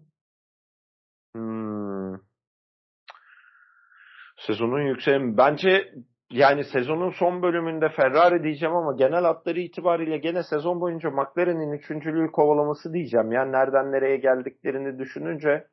[1.35, 2.15] Hmm.
[4.47, 5.93] Sezonun yükselen bence
[6.31, 12.31] yani sezonun son bölümünde Ferrari diyeceğim ama genel hatları itibariyle gene sezon boyunca McLaren'in üçüncülüğü
[12.31, 13.31] kovalaması diyeceğim.
[13.31, 15.67] Yani nereden nereye geldiklerini düşününce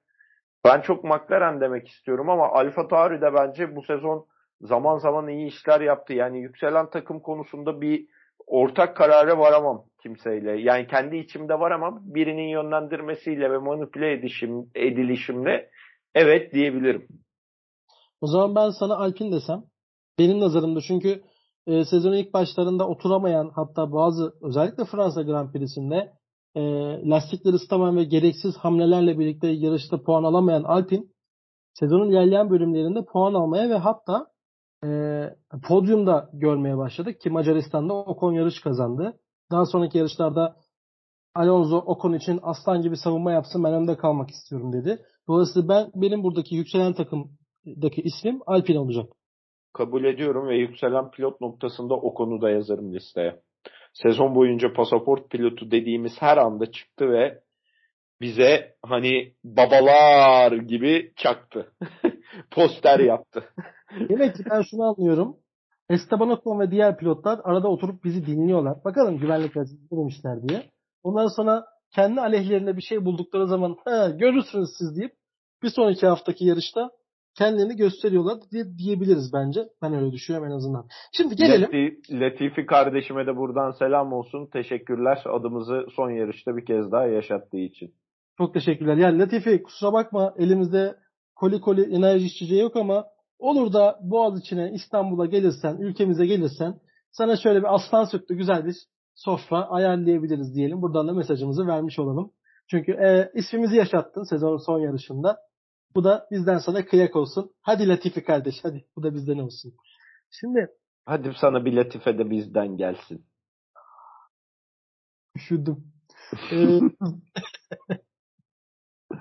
[0.69, 4.27] Ben çok McLaren demek istiyorum ama Alfa Tauri de bence bu sezon
[4.61, 6.13] zaman zaman iyi işler yaptı.
[6.13, 8.07] Yani yükselen takım konusunda bir
[8.47, 10.61] ortak karara varamam kimseyle.
[10.61, 15.71] Yani kendi içimde var ama birinin yönlendirmesiyle ve manipüle edişim, edilişimle
[16.15, 17.09] evet diyebilirim.
[18.21, 19.63] O zaman ben sana Alpin desem
[20.19, 21.23] benim nazarımda çünkü
[21.67, 26.13] e, sezonun ilk başlarında oturamayan hatta bazı özellikle Fransa Grand Prix'sinde
[26.55, 26.61] e,
[27.11, 31.11] lastikleri ısıtamayan ve gereksiz hamlelerle birlikte yarışta puan alamayan Alpin
[31.75, 34.27] sezonun ilerleyen bölümlerinde puan almaya ve hatta
[34.85, 34.89] e,
[35.69, 39.19] podyumda görmeye başladık ki Macaristan'da Ocon yarış kazandı.
[39.51, 40.57] Daha sonraki yarışlarda
[41.35, 44.99] Alonso Ocon için aslan gibi savunma yapsın ben önde kalmak istiyorum dedi.
[45.29, 49.13] Dolayısıyla ben benim buradaki yükselen takımdaki ismim Alpine olacak.
[49.73, 53.41] Kabul ediyorum ve yükselen pilot noktasında Ocon'u da yazarım listeye.
[53.93, 57.41] Sezon boyunca pasaport pilotu dediğimiz her anda çıktı ve
[58.21, 61.73] bize hani babalar gibi çaktı.
[62.51, 63.45] Poster yaptı.
[64.09, 65.37] Demek ki ben şunu anlıyorum.
[65.91, 68.85] Esteban Ocon ve diğer pilotlar arada oturup bizi dinliyorlar.
[68.85, 70.71] Bakalım güvenlik açısından demişler diye.
[71.03, 71.65] Ondan sonra
[71.95, 75.13] kendi aleyhlerine bir şey buldukları zaman ha, görürsünüz siz deyip
[75.63, 76.91] bir sonraki haftaki yarışta
[77.39, 79.61] kendilerini gösteriyorlar diye diyebiliriz bence.
[79.83, 80.87] Ben öyle düşünüyorum en azından.
[81.13, 81.63] Şimdi gelelim.
[81.63, 84.47] Latifi, Latifi kardeşime de buradan selam olsun.
[84.53, 87.95] Teşekkürler adımızı son yarışta bir kez daha yaşattığı için.
[88.39, 88.97] Çok teşekkürler.
[88.97, 90.97] Yani Latifi kusura bakma elimizde
[91.35, 93.05] koli koli enerji içeceği yok ama
[93.39, 96.75] olur da Boğaz içine İstanbul'a gelirsen, ülkemize gelirsen
[97.11, 98.77] sana şöyle bir aslan sütlü güzel bir
[99.15, 100.83] sofra ayarlayabiliriz diyelim.
[100.83, 102.33] Buradan da mesajımızı vermiş olalım.
[102.71, 105.37] Çünkü e, ismimizi yaşattın sezonun son yarışında.
[105.95, 107.55] Bu da bizden sana kıyak olsun.
[107.63, 109.75] Hadi Latifi kardeş hadi bu da bizden olsun.
[110.31, 110.69] Şimdi
[111.09, 113.27] Hadi sana bir Latife de bizden gelsin.
[115.37, 115.93] Üşüdüm.
[116.53, 116.81] ee,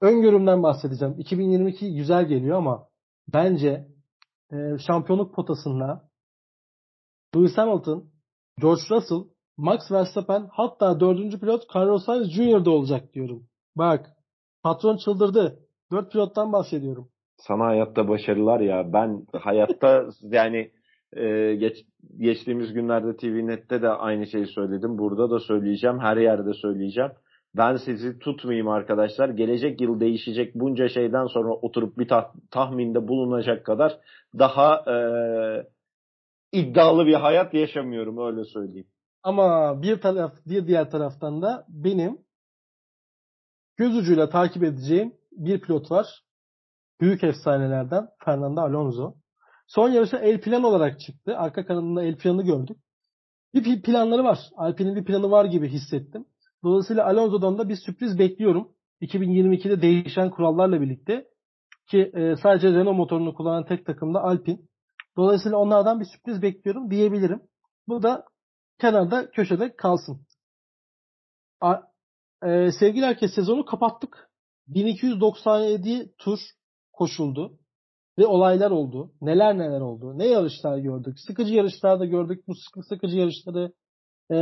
[0.00, 1.14] öngörümden bahsedeceğim.
[1.18, 2.88] 2022 güzel geliyor ama
[3.32, 3.88] bence
[4.52, 6.10] e, şampiyonluk potasında
[7.36, 8.10] Lewis Hamilton,
[8.60, 9.24] George Russell,
[9.56, 12.64] Max Verstappen hatta dördüncü pilot Carlos Sainz Jr.
[12.64, 13.48] da olacak diyorum.
[13.76, 14.10] Bak
[14.62, 15.67] patron çıldırdı.
[15.92, 17.08] Dört pilottan bahsediyorum.
[17.36, 18.92] Sana hayatta başarılar ya.
[18.92, 20.70] Ben hayatta yani
[21.12, 21.76] e, geç,
[22.18, 24.98] geçtiğimiz günlerde TVNet'te de aynı şeyi söyledim.
[24.98, 25.98] Burada da söyleyeceğim.
[25.98, 27.10] Her yerde söyleyeceğim.
[27.56, 29.28] Ben sizi tutmayayım arkadaşlar.
[29.28, 33.98] Gelecek yıl değişecek bunca şeyden sonra oturup bir tah- tahminde bulunacak kadar
[34.38, 34.96] daha e,
[36.52, 38.88] iddialı bir hayat yaşamıyorum öyle söyleyeyim.
[39.22, 42.18] Ama bir taraf bir diğer taraftan da benim
[43.76, 46.06] göz ucuyla takip edeceğim bir pilot var.
[47.00, 49.14] Büyük efsanelerden Fernando Alonso.
[49.66, 51.38] Son yarışa el plan olarak çıktı.
[51.38, 52.76] Arka kanadında el planı gördük.
[53.54, 54.38] Bir planları var.
[54.56, 56.24] Alpine'in bir planı var gibi hissettim.
[56.64, 58.68] Dolayısıyla Alonso'dan da bir sürpriz bekliyorum.
[59.00, 61.28] 2022'de değişen kurallarla birlikte
[61.90, 64.58] ki e, sadece Renault motorunu kullanan tek takım da Alpine.
[65.16, 67.42] Dolayısıyla onlardan bir sürpriz bekliyorum diyebilirim.
[67.88, 68.24] Bu da
[68.80, 70.26] kenarda köşede kalsın.
[71.60, 71.74] A,
[72.42, 74.27] e, sevgili herkes sezonu kapattık.
[74.68, 76.38] 1297 tur
[76.92, 77.58] koşuldu
[78.18, 79.12] ve olaylar oldu.
[79.20, 80.18] Neler neler oldu.
[80.18, 81.20] Ne yarışlar gördük.
[81.26, 82.44] Sıkıcı yarışlar da gördük.
[82.48, 83.72] Bu sıkı, sıkıcı yarışları
[84.32, 84.36] e,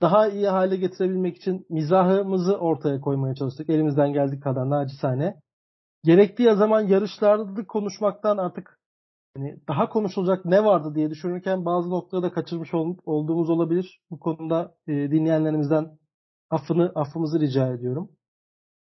[0.00, 3.70] daha iyi hale getirebilmek için mizahımızı ortaya koymaya çalıştık.
[3.70, 5.40] Elimizden geldik kadar nacizane.
[6.04, 8.80] Gerektiği zaman yarışlarda konuşmaktan artık
[9.36, 14.00] yani daha konuşulacak ne vardı diye düşünürken bazı noktaları da kaçırmış ol, olduğumuz olabilir.
[14.10, 15.98] Bu konuda e, dinleyenlerimizden
[16.50, 18.10] affını affımızı rica ediyorum.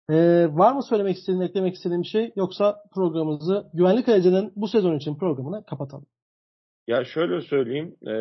[0.10, 4.97] Ee, var mı söylemek istediğin, eklemek istediğin bir şey yoksa programımızı Güvenlik Aracı'nın bu sezon
[4.97, 6.05] için programını kapatalım.
[6.88, 8.14] Ya şöyle söyleyeyim, e,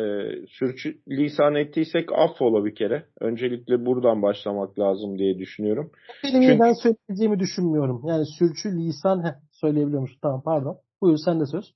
[0.47, 3.05] sürçü lisan ettiysek affola bir kere.
[3.19, 5.91] Öncelikle buradan başlamak lazım diye düşünüyorum.
[6.23, 6.59] Benim Çünkü...
[6.59, 8.01] ben söyleyeceğimi düşünmüyorum.
[8.07, 10.11] Yani sürçü lisan heh, söyleyebiliyormuş.
[10.21, 10.77] Tamam pardon.
[11.01, 11.73] Buyur sen de söz.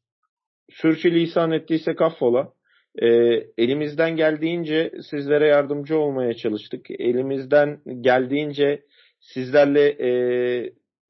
[0.71, 2.53] Sürçü lisan ettiysek affola.
[3.01, 3.07] E,
[3.57, 6.91] elimizden geldiğince sizlere yardımcı olmaya çalıştık.
[6.91, 8.83] Elimizden geldiğince
[9.23, 10.09] sizlerle e,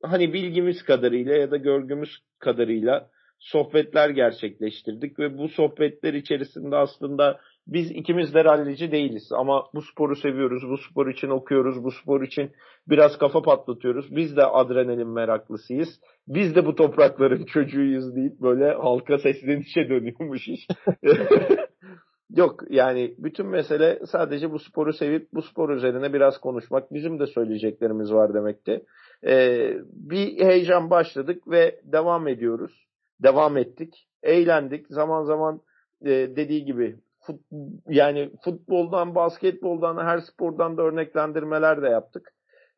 [0.03, 2.09] hani bilgimiz kadarıyla ya da görgümüz
[2.39, 3.09] kadarıyla
[3.39, 10.16] sohbetler gerçekleştirdik ve bu sohbetler içerisinde aslında biz ikimiz de rallici değiliz ama bu sporu
[10.16, 12.51] seviyoruz, bu spor için okuyoruz, bu spor için
[12.88, 14.16] biraz kafa patlatıyoruz.
[14.16, 15.89] Biz de adrenalin meraklısıyız.
[16.28, 20.68] Biz de bu toprakların çocuğuyuz deyip böyle halka seslenişe dönüyormuş iş.
[22.30, 26.94] Yok yani bütün mesele sadece bu sporu sevip bu spor üzerine biraz konuşmak.
[26.94, 28.86] Bizim de söyleyeceklerimiz var demekti.
[29.26, 32.88] Ee, bir heyecan başladık ve devam ediyoruz.
[33.24, 34.08] Devam ettik.
[34.24, 34.86] Eğlendik.
[34.90, 35.62] Zaman zaman
[36.06, 36.96] e, dediği gibi
[37.26, 37.42] fut,
[37.90, 42.34] yani futboldan, basketboldan, her spordan da örneklendirmeler de yaptık.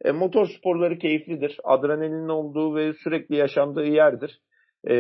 [0.05, 1.57] E, motor sporları keyiflidir.
[1.63, 4.41] Adrenalinin olduğu ve sürekli yaşandığı yerdir.
[4.87, 4.95] E,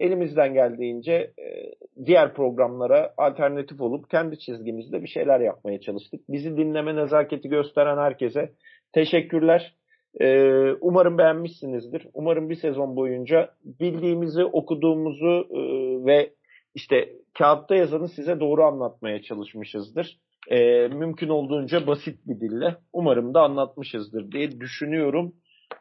[0.00, 1.74] elimizden geldiğince e,
[2.06, 6.20] diğer programlara alternatif olup kendi çizgimizde bir şeyler yapmaya çalıştık.
[6.28, 8.52] Bizi dinleme nezaketi gösteren herkese
[8.92, 9.74] teşekkürler.
[10.20, 10.50] E,
[10.80, 12.06] umarım beğenmişsinizdir.
[12.14, 15.60] Umarım bir sezon boyunca bildiğimizi, okuduğumuzu e,
[16.06, 16.30] ve
[16.74, 17.08] işte
[17.38, 20.18] kağıtta yazanı size doğru anlatmaya çalışmışızdır.
[20.50, 22.76] E, mümkün olduğunca basit bir dille.
[22.92, 25.32] Umarım da anlatmışızdır diye düşünüyorum.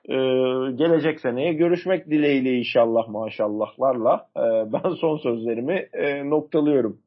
[0.10, 0.16] E,
[0.76, 4.28] gelecek seneye görüşmek dileğiyle inşallah maşallahlarla.
[4.38, 4.42] E,
[4.74, 7.00] ben son sözlerimi e, noktalıyorum.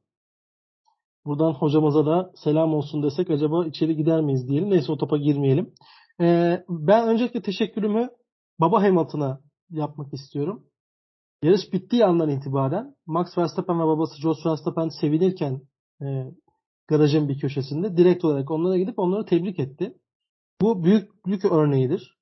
[1.27, 4.71] Buradan hocamıza da selam olsun desek acaba içeri gider miyiz diyelim.
[4.71, 5.75] Neyse o topa girmeyelim.
[6.21, 8.09] Ee, ben öncelikle teşekkürümü
[8.61, 10.65] Baba Hamilton'a yapmak istiyorum.
[11.43, 15.61] Yarış bittiği andan itibaren Max Verstappen ve babası Jos Verstappen sevinirken
[16.03, 16.07] e,
[16.89, 19.95] garajın bir köşesinde direkt olarak onlara gidip onları tebrik etti.
[20.61, 22.18] Bu büyüklük örneğidir.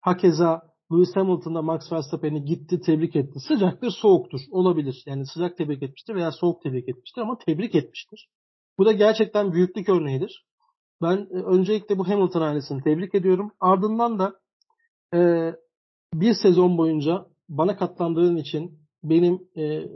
[0.00, 3.40] Hakeza Lewis Hamilton da Max Verstappen'i gitti tebrik etti.
[3.48, 4.40] Sıcaktır, soğuktur.
[4.50, 5.02] Olabilir.
[5.06, 8.28] Yani sıcak tebrik etmiştir veya soğuk tebrik etmiştir ama tebrik etmiştir.
[8.78, 10.44] Bu da gerçekten büyüklük örneğidir.
[11.02, 13.50] Ben e, öncelikle bu Hamilton ailesini tebrik ediyorum.
[13.60, 14.34] Ardından da
[15.14, 15.52] e,
[16.14, 19.88] bir sezon boyunca bana katlandığın için benim e,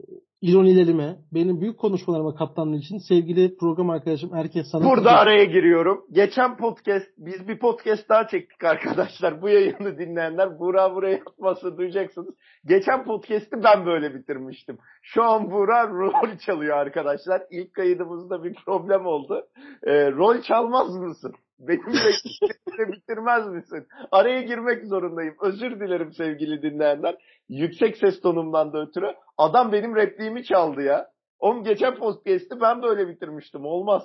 [0.42, 4.84] ironilerime, benim büyük konuşmalarıma katlandığın için sevgili program arkadaşım Erkek sana...
[4.84, 5.18] Burada çok...
[5.18, 6.04] araya giriyorum.
[6.12, 9.42] Geçen podcast, biz bir podcast daha çektik arkadaşlar.
[9.42, 12.34] Bu yayını dinleyenler Buğra buraya atması duyacaksınız.
[12.66, 14.78] Geçen podcast'i ben böyle bitirmiştim.
[15.02, 17.42] Şu an Buğra rol çalıyor arkadaşlar.
[17.50, 19.46] İlk kaydımızda bir problem oldu.
[19.82, 21.32] E, rol çalmaz mısın?
[21.58, 23.86] Benim de bitirmez misin?
[24.12, 25.34] Araya girmek zorundayım.
[25.42, 27.16] Özür dilerim sevgili dinleyenler.
[27.52, 29.14] Yüksek ses tonumdan da ötürü.
[29.38, 31.08] Adam benim repliğimi çaldı ya.
[31.38, 33.64] Onun geçen podcast'i ben böyle bitirmiştim.
[33.64, 34.02] Olmaz.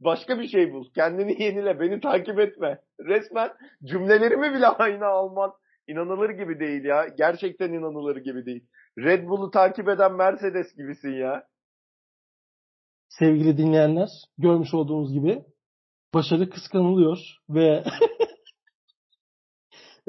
[0.00, 0.84] Başka bir şey bul.
[0.94, 1.80] Kendini yenile.
[1.80, 2.80] Beni takip etme.
[3.00, 3.50] Resmen
[3.84, 5.52] cümlelerimi bile aynı alman.
[5.88, 7.06] İnanılır gibi değil ya.
[7.18, 8.64] Gerçekten inanılır gibi değil.
[8.98, 11.44] Red Bull'u takip eden Mercedes gibisin ya.
[13.08, 14.08] Sevgili dinleyenler,
[14.38, 15.44] görmüş olduğunuz gibi
[16.14, 17.18] başarı kıskanılıyor
[17.48, 17.84] ve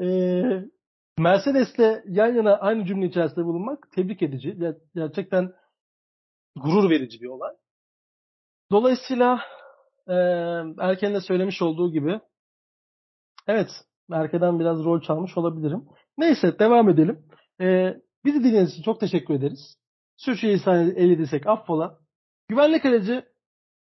[0.00, 0.06] e,
[1.18, 4.58] Mercedes'le yan yana aynı cümle içerisinde bulunmak tebrik edici.
[4.94, 5.52] Gerçekten
[6.56, 7.54] gurur verici bir olay.
[8.72, 9.40] Dolayısıyla
[10.06, 10.14] e,
[10.78, 12.20] Erken de söylemiş olduğu gibi
[13.46, 13.68] evet
[14.12, 15.84] Erken'den biraz rol çalmış olabilirim.
[16.18, 17.24] Neyse devam edelim.
[17.60, 19.78] E, bizi dinlediğiniz için çok teşekkür ederiz.
[20.16, 21.98] Sürçülisan eylediysek affola.
[22.48, 23.24] Güvenlik aracı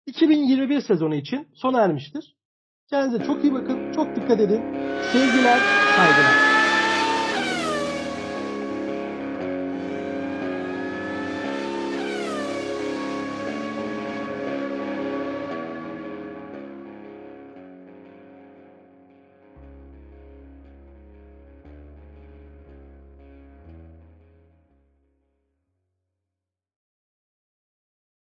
[0.05, 2.35] 2021 sezonu için sona ermiştir.
[2.89, 3.91] Kendinize çok iyi bakın.
[3.91, 4.61] Çok dikkat edin.
[5.11, 5.59] Sevgiler,
[5.95, 6.46] saygılar.